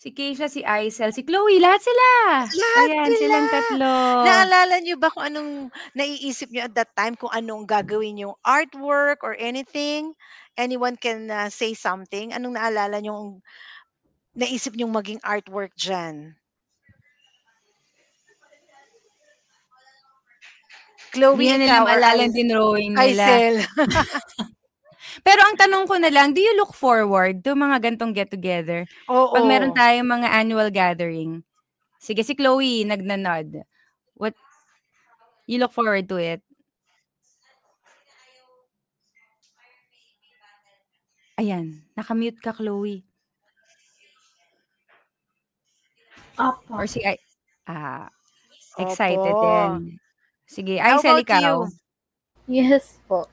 [0.00, 2.08] Si Keisha, si Aisel, si Chloe, lahat sila!
[2.48, 3.20] Lahat Ayan, sila!
[3.20, 3.96] silang tatlo.
[4.24, 9.20] Naalala niyo ba kung anong naiisip niyo at that time kung anong gagawin yung artwork
[9.20, 10.16] or anything?
[10.56, 12.32] Anyone can, ah, say something?
[12.32, 13.44] Anong naalala niyong
[14.32, 16.32] naisip niyong maging artwork diyan?
[21.12, 23.24] Hindi Chloe, na nila maalala Ais yung dinrawing nila.
[23.28, 23.56] Aisel?
[25.26, 28.86] Pero ang tanong ko na lang, do you look forward to mga ganitong get together?
[29.06, 29.78] 'Pag meron Oo.
[29.78, 31.42] tayong mga annual gathering?
[32.00, 33.62] Sige, si Chloe nagno-nod.
[34.16, 34.34] What
[35.46, 36.40] you look forward to it?
[41.40, 43.00] Ayan, naka-mute ka, Chloe.
[46.36, 46.72] Opo.
[46.76, 47.00] Or si
[47.68, 48.08] ah,
[48.76, 49.44] excited Opo.
[49.44, 50.00] din.
[50.48, 51.24] Sige, How about you?
[51.24, 51.54] ikaw?
[52.50, 53.28] Yes po.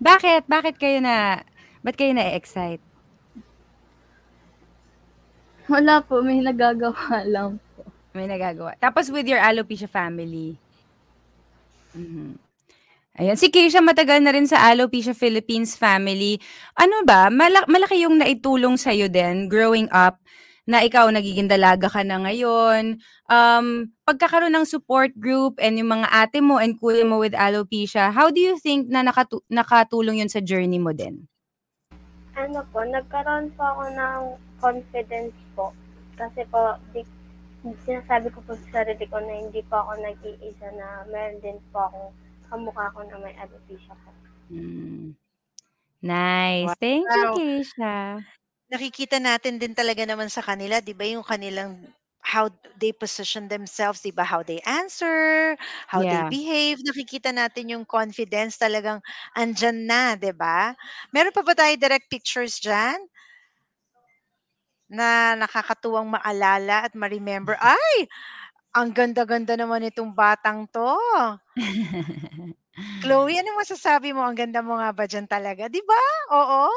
[0.00, 0.48] Bakit?
[0.48, 1.44] Bakit kayo na
[1.84, 2.80] ba't kayo na-e-excite?
[5.70, 7.86] Wala po, may nagagawa lang po.
[8.16, 8.74] May nagagawa.
[8.80, 10.58] Tapos with your alopecia family.
[11.94, 12.40] Mhm.
[13.20, 16.40] Ayan, si Keisha matagal na rin sa Alopecia Philippines family.
[16.72, 20.16] Ano ba, mala- malaki yung naitulong sa'yo din growing up
[20.70, 23.02] na ikaw nagiging dalaga ka na ngayon.
[23.26, 28.14] Um, pagkakaroon ng support group and yung mga ate mo and kuya mo with alopecia,
[28.14, 31.26] how do you think na nakatu- nakatulong yun sa journey mo din?
[32.38, 34.22] Ano po, nagkaroon po ako ng
[34.62, 35.74] confidence po.
[36.14, 37.02] Kasi po, di,
[37.82, 41.90] sinasabi ko po sa sarili ko na hindi po ako nag-iisa na meron din po
[41.90, 42.14] akong
[42.46, 44.14] kamukha ko na may alopecia po.
[44.54, 45.18] Mm.
[46.00, 46.72] Nice.
[46.80, 47.28] Thank you.
[47.36, 48.24] Keisha.
[48.70, 51.90] Nakikita natin din talaga naman sa kanila, 'di ba, yung kanilang
[52.22, 52.46] how
[52.78, 55.58] they position themselves, 'di ba, how they answer,
[55.90, 56.32] how they Yeah.
[56.34, 56.78] behave.
[56.86, 59.02] Nakikita natin yung confidence talagang
[59.34, 60.78] andyan na, 'di ba?
[61.10, 63.10] Meron pa ba tayo direct pictures diyan?
[64.88, 67.54] Na nakakatuwang maalala at ma-remember.
[67.60, 68.08] Ay!
[68.76, 70.94] Ang ganda-ganda naman nitong batang 'to.
[73.00, 74.20] Chloe, anong masasabi mo?
[74.20, 76.00] Ang ganda mo nga ba diyan talaga, 'di ba?
[76.36, 76.68] Oo.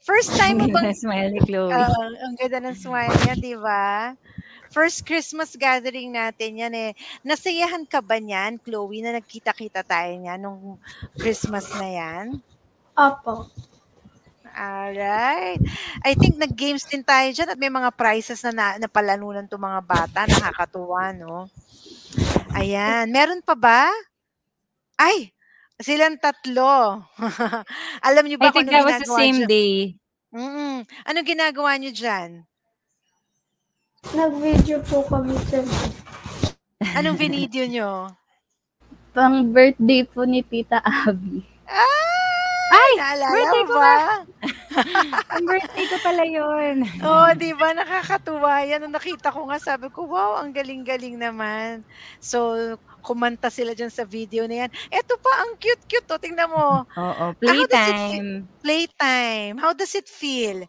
[0.00, 1.72] First time mo bang ng smile ni Chloe.
[1.76, 4.16] Oo, ang ganda ng smile niya, 'di ba?
[4.72, 6.90] First Christmas gathering natin 'yan, eh.
[7.26, 10.80] Nasayahan ka ba niyan, Chloe, na nagkita-kita tayo niyan nung
[11.20, 12.26] Christmas na 'yan?
[12.96, 13.50] Opo.
[14.50, 15.60] Alright.
[16.02, 19.80] I think nag-games din tayo diyan at may mga prizes na, na napalanunan 'tong mga
[19.84, 20.20] bata.
[20.26, 21.46] Nakakatuwa, no?
[22.56, 23.06] Ayan.
[23.14, 23.86] Meron pa ba?
[24.98, 25.32] Ay!
[25.80, 27.00] Silang tatlo.
[28.06, 29.48] Alam niyo I ba kung think anong that was the ginagawa same diyan?
[29.48, 29.72] day.
[30.36, 30.78] Mm.
[31.08, 32.30] Anong ginagawa niyo diyan?
[34.12, 35.60] Nag-video po kami sa
[36.96, 37.90] Anong binidyo niyo?
[39.16, 41.42] Pang birthday po ni Tita Abby.
[42.70, 42.92] Ay!
[42.94, 43.96] Naalala Birthday mo ko ba?
[45.34, 46.76] Ang birthday ko pala yun.
[47.02, 47.74] Oo, 'di ba?
[47.74, 48.78] Nakakatuwa 'yan.
[48.86, 51.82] Nung nakita ko nga, sabi ko, "Wow, ang galing-galing naman."
[52.22, 54.70] So, kumanta sila diyan sa video na 'yan.
[54.92, 56.84] Eto pa, ang cute-cute, oh, tingnan mo.
[56.98, 58.24] Oo, how does it feel?
[58.24, 58.48] playtime.
[58.62, 59.56] Playtime.
[59.58, 60.64] How does it feel?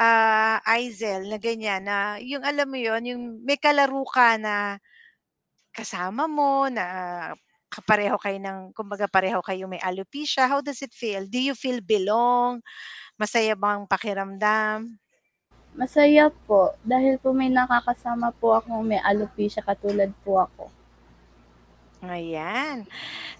[0.00, 4.78] Ah, Aizel, na ganyan, na yung alam mo 'yun, yung may kalaro ka na
[5.72, 6.84] kasama mo, na
[7.72, 10.44] kapareho kayo ng kumbaga pareho kayong may alopecia.
[10.44, 11.24] How does it feel?
[11.24, 12.60] Do you feel belong?
[13.16, 15.00] Masaya bang pakiramdam?
[15.72, 20.68] Masaya po dahil po may nakakasama po akong may alopecia katulad po ako.
[22.02, 22.82] Ayan.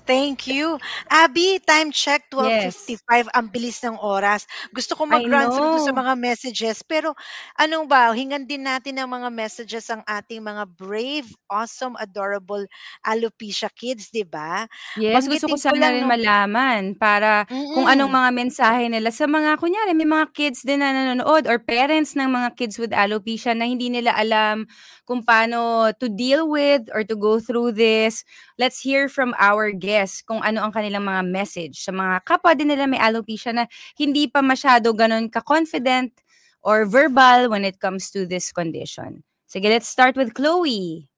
[0.06, 0.78] Thank you.
[1.10, 2.92] Abby, time check, Yes.
[2.92, 3.26] 12:55.
[3.34, 4.46] Ang bilis ng oras.
[4.74, 6.02] Gusto ko I mag-run through sa know.
[6.02, 7.14] mga messages, pero
[7.58, 12.66] ano ba, hingan din natin ng mga messages ang ating mga brave, awesome, adorable
[13.06, 14.68] alopecia kids, 'di ba?
[14.96, 19.08] Yes, gusto ko Banggitin ko sana lang rin malaman para kung anong mga mensahe nila
[19.08, 22.92] sa mga kunyari may mga kids din na nanonood or parents ng mga kids with
[22.92, 24.68] alopecia na hindi nila alam
[25.08, 28.20] kung paano to deal with or to go through this.
[28.62, 32.70] Let's hear from our guests kung ano ang kanilang mga message sa mga kapwa din
[32.70, 33.66] nila may alopecia na
[33.98, 36.14] hindi pa masyado ganun ka-confident
[36.62, 39.26] or verbal when it comes to this condition.
[39.50, 41.10] Sige, let's start with Chloe.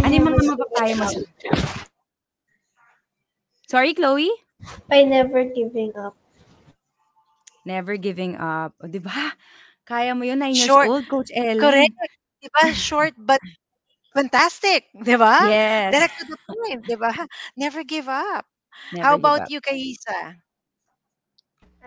[0.00, 1.08] Ano yung mga mapapayo mo?
[3.68, 4.32] Sorry, Chloe?
[4.88, 6.16] By never giving up.
[7.68, 8.72] Never giving up.
[8.80, 9.36] O, di ba?
[9.84, 11.60] Kaya mo yun, 9 years Short old, Coach Ellen.
[11.60, 11.92] correct.
[12.44, 13.40] 'Di ba, short but
[14.14, 15.36] fantastic, 'di ba?
[15.38, 15.90] Yes.
[15.90, 17.12] Direct to the point, 'di ba?
[17.56, 18.46] Never give up.
[18.92, 19.52] Never How give about up.
[19.52, 20.38] you, Kaisa?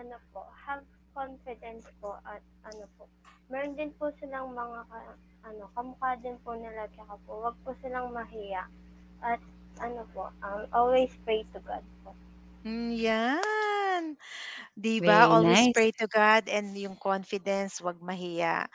[0.00, 0.84] Ano po, have
[1.18, 3.04] confidence po at ano po,
[3.50, 5.18] meron din po silang mga ka-
[5.48, 8.64] ano, kamukha din po nila tsaka po, wag po silang mahiya.
[9.30, 9.40] At
[9.86, 12.10] ano po, um, always pray to God po.
[12.66, 14.18] Hmm, 'yan.
[14.76, 15.74] 'Di ba, Very always nice.
[15.74, 18.66] pray to God and yung confidence, 'wag mahiya.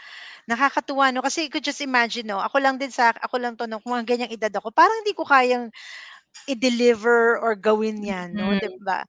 [0.47, 3.67] Nakakatuwa 'no, kasi you could just imagine 'no, ako lang din sa ako lang 'to
[3.67, 5.71] 'no, kung mga ganyang edad ako, parang hindi ko kayang
[6.49, 8.83] i-deliver or gawin 'yan 'no, 'di Mm.
[8.83, 9.03] ba?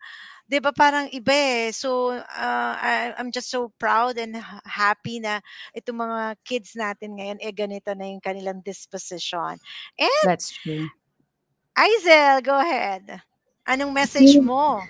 [0.49, 1.71] 'Di ba parang iba, eh.
[1.75, 5.41] So, ah, I I'm just so proud and ha happy na
[5.77, 9.59] itong mga kids natin ngayon, eh, ganito na yung kanilang disposition.
[10.01, 10.91] And That's true.
[11.77, 13.23] Aizel, go ahead.
[13.67, 14.89] Anong message Be, mo?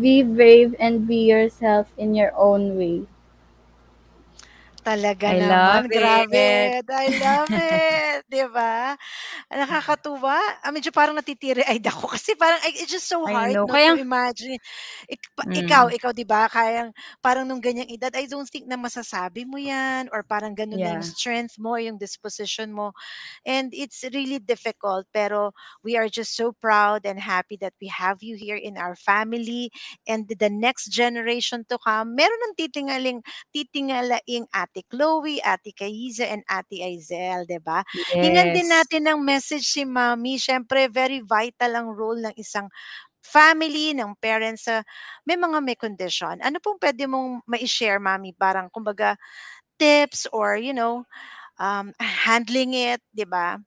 [0.00, 3.06] be brave and be yourself in your own way.
[4.88, 6.46] Talaga I naman, love grabe.
[6.46, 6.84] it.
[6.88, 8.96] I love it, 'di ba?
[9.52, 10.36] Nakakatuwa.
[10.64, 13.66] Ah, medyo parang natiteary-eyed ako kasi parang ay it's just so I hard know.
[13.66, 14.56] 'no, Kaya to imagine.
[15.10, 15.92] Ik pa ikaw Mm.
[15.92, 20.08] ikaw 'di ba, kayang parang nung ganyang edad, I don't think na masasabi mo 'yan
[20.14, 22.92] or parang gano'n na yung strength mo, yung disposition mo.
[23.46, 28.22] And it's really difficult, pero we are just so proud and happy that we have
[28.22, 29.70] you here in our family
[30.06, 33.18] and the next generation to come, meron ng titingaling
[33.54, 37.82] titingalaing ate Ate Chloe, Ate Kaiza, and Ate Aizel, 'di ba?
[38.22, 38.72] Hingan din Yes.
[38.72, 40.38] natin ng message si Mommy.
[40.38, 42.70] Siyempre, very vital ang role ng isang
[43.22, 44.82] family, ng parents sa
[45.26, 46.38] may mga may condition.
[46.40, 48.32] Ano pong pwede mong mai-share, Mommy?
[48.36, 49.16] Parang kumbaga
[49.78, 51.04] tips or you know,
[51.60, 53.58] um, handling it, 'di ba?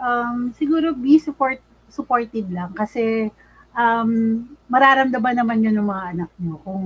[0.00, 3.28] Um, siguro be support supportive lang kasi
[3.76, 6.84] um, mararamdaman naman yun ng mga anak nyo kung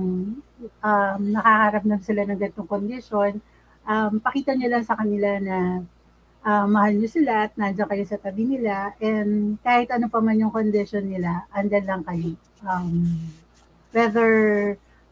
[0.83, 3.43] um, nakaharap na sila ng ganitong kondisyon.
[3.85, 5.57] Um, pakita nyo lang sa kanila na
[6.45, 10.37] ah, mahal nyo sila at nandiyan kayo sa tabi nila and kahit ano pa man
[10.37, 12.37] yung condition nila, andyan lang kayo.
[12.61, 13.17] Um,
[13.89, 14.29] whether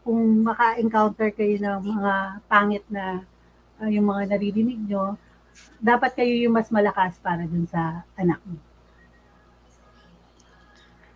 [0.06, 2.14] kung maka-encounter kayo ng mga
[2.46, 3.26] pangit na
[3.82, 5.18] ah, yung mga naririnig nyo,
[5.82, 8.58] dapat kayo yung mas malakas para dun sa anak mo.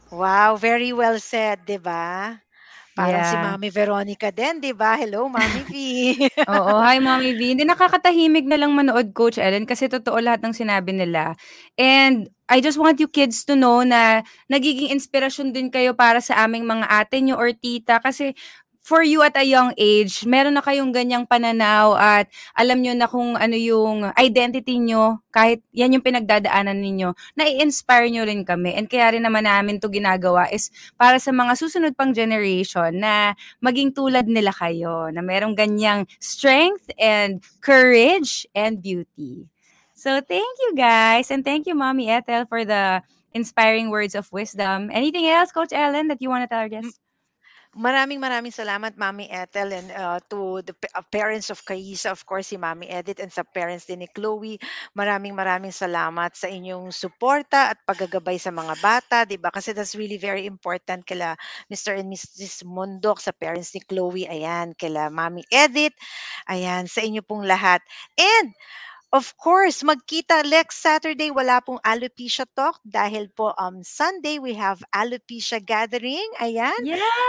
[0.09, 2.41] Wow, very well said, 'di ba?
[2.99, 3.43] Parang si Yeah.
[3.45, 4.99] Mami Veronica din, 'di ba?
[4.99, 5.73] Hello, Mami V.
[6.49, 7.41] Oo, hi Mommy V.
[7.53, 11.37] Hindi nakakatahimik na lang manood Coach Ellen kasi totoo lahat ng sinabi nila.
[11.77, 16.41] And I just want you kids to know na nagiging inspirasyon din kayo para sa
[16.49, 18.33] aming mga ate nyo or tita kasi
[18.89, 23.05] for you at a young age, meron na kayong ganyang pananaw at alam nyo na
[23.05, 28.73] kung ano yung identity nyo, kahit yan yung pinagdadaanan ninyo, na-inspire nyo rin kami.
[28.73, 33.37] And kaya rin naman namin to ginagawa is para sa mga susunod pang generation na
[33.61, 39.45] maging tulad nila kayo, na merong ganyang strength and courage and beauty.
[39.93, 43.05] So thank you guys and thank you Mommy Ethel for the
[43.37, 44.89] inspiring words of wisdom.
[44.89, 46.97] Anything else Coach Ellen that you want to tell our guests?
[47.79, 52.51] Maraming maraming salamat, Mami Ethel, and uh, to the uh, parents of Kaisa, of course,
[52.51, 54.59] si Mami Edith, and sa parents din ni Chloe.
[54.99, 59.55] Maraming maraming salamat sa inyong suporta at paggagabay sa mga bata, di ba?
[59.55, 61.39] Kasi that's really very important kila
[61.71, 61.95] Mr.
[61.95, 62.67] and Mrs.
[62.67, 65.95] Mondok, sa parents ni Chloe, ayan, kila Mami Edith,
[66.51, 67.79] ayan, sa inyo pong lahat.
[68.19, 68.59] And
[69.09, 74.85] Of course, magkita next Saturday wala pong alopecia talk dahil po um Sunday we have
[74.93, 76.29] alopecia gathering.
[76.37, 76.77] Ayan.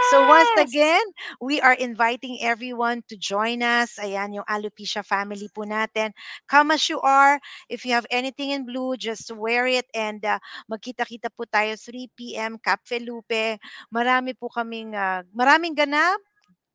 [0.04, 0.60] So once Yes!
[0.60, 1.02] again,
[1.40, 3.96] we are inviting everyone to join us.
[3.96, 6.12] Ayan yung alopecia family po natin.
[6.52, 7.40] Come as you are.
[7.72, 12.36] If you have anything in blue, just wear it and uh, magkita-kita po tayo 3
[12.36, 12.60] p.m.
[12.60, 13.56] Cafe Lupe.
[13.88, 16.20] Marami po kaming uh, maraming ganap,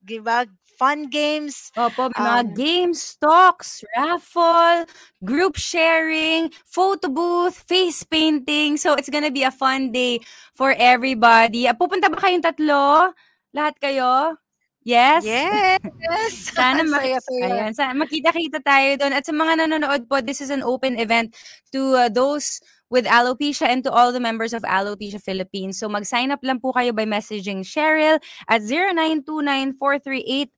[0.04, 0.44] 'di ba?
[0.74, 1.70] Fun games.
[1.78, 4.82] Opo, may mga Um, games, talks, raffle,
[5.22, 8.74] group sharing, photo booth, face painting.
[8.74, 10.18] So it's gonna be a fun day
[10.58, 11.70] for everybody.
[11.70, 13.14] Ah, Pupunta ba kayong tatlo?
[13.54, 14.34] Lahat kayo?
[14.82, 15.22] Yes?
[15.24, 15.78] Yes!
[16.58, 17.46] Sana Ang maki- saya-saya.
[17.48, 19.14] Ayan, sana makita-kita tayo doon.
[19.16, 21.32] At sa mga nanonood po, this is an open event
[21.72, 22.58] to uh, those
[22.90, 25.78] with alopecia and to all the members of Alopecia Philippines.
[25.78, 28.62] So mag-sign up lang po kayo by messaging Cheryl at
[29.80, 30.48] 0929-438-4597.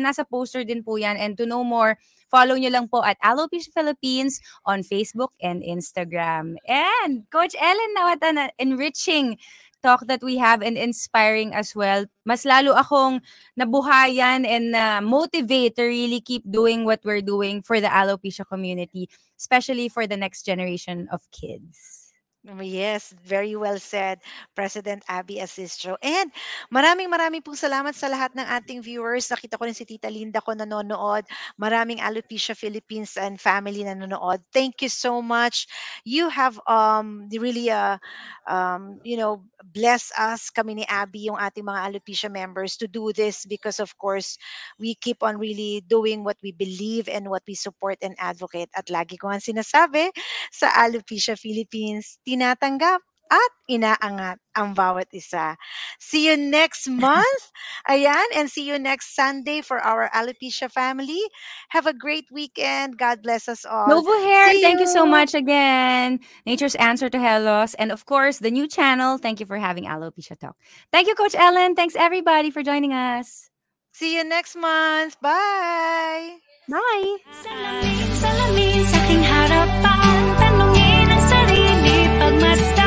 [0.00, 1.16] Nasa poster din po yan.
[1.18, 1.98] And to know more,
[2.32, 6.56] follow nyo lang po at Alopecia Philippines on Facebook and Instagram.
[6.64, 9.36] And Coach Ellen, now what an enriching
[9.82, 12.06] talk that we have and inspiring as well.
[12.24, 13.20] Mas lalo akong
[13.58, 19.10] nabuhayan and na motivate to really keep doing what we're doing for the alopecia community,
[19.38, 22.01] especially for the next generation of kids.
[22.42, 24.18] Yes, very well said,
[24.58, 25.94] President Abby Asistro.
[26.02, 26.26] And
[26.74, 29.30] maraming maraming pong salamat sa lahat ng ating viewers.
[29.30, 31.22] Nakita ko rin si Tita Linda ko nanonood.
[31.54, 34.42] Maraming Alopecia Philippines and family nanonood.
[34.50, 35.70] Thank you so much.
[36.02, 38.02] You have um really uh,
[38.50, 43.14] um you know bless us kami ni Abby yung ating mga Alopecia members to do
[43.14, 44.34] this because of course
[44.78, 48.68] we keep on really doing what we believe and what we support and advocate.
[48.74, 50.10] At lagi ko nga sinasabi
[50.50, 55.56] sa Alopecia Philippines, tinatanggap at inaangat ang bawat isa.
[55.96, 57.42] See you next month.
[57.88, 61.20] Ayan, and see you next Sunday for our Alopecia family.
[61.72, 63.00] Have a great weekend.
[63.00, 63.88] God bless us all.
[63.88, 66.20] Novo Hair, See thank you so much again.
[66.44, 67.72] Nature's Answer to Hellos.
[67.80, 69.16] And of course, the new channel.
[69.16, 70.56] Thank you for having Alopecia Talk.
[70.92, 71.74] Thank you, Coach Ellen.
[71.74, 73.48] Thanks, everybody, for joining us.
[73.92, 75.16] See you next month.
[75.20, 76.36] Bye.
[76.68, 77.16] Bye.
[77.44, 80.51] Salamin sa aking harapan
[82.28, 82.81] of my style.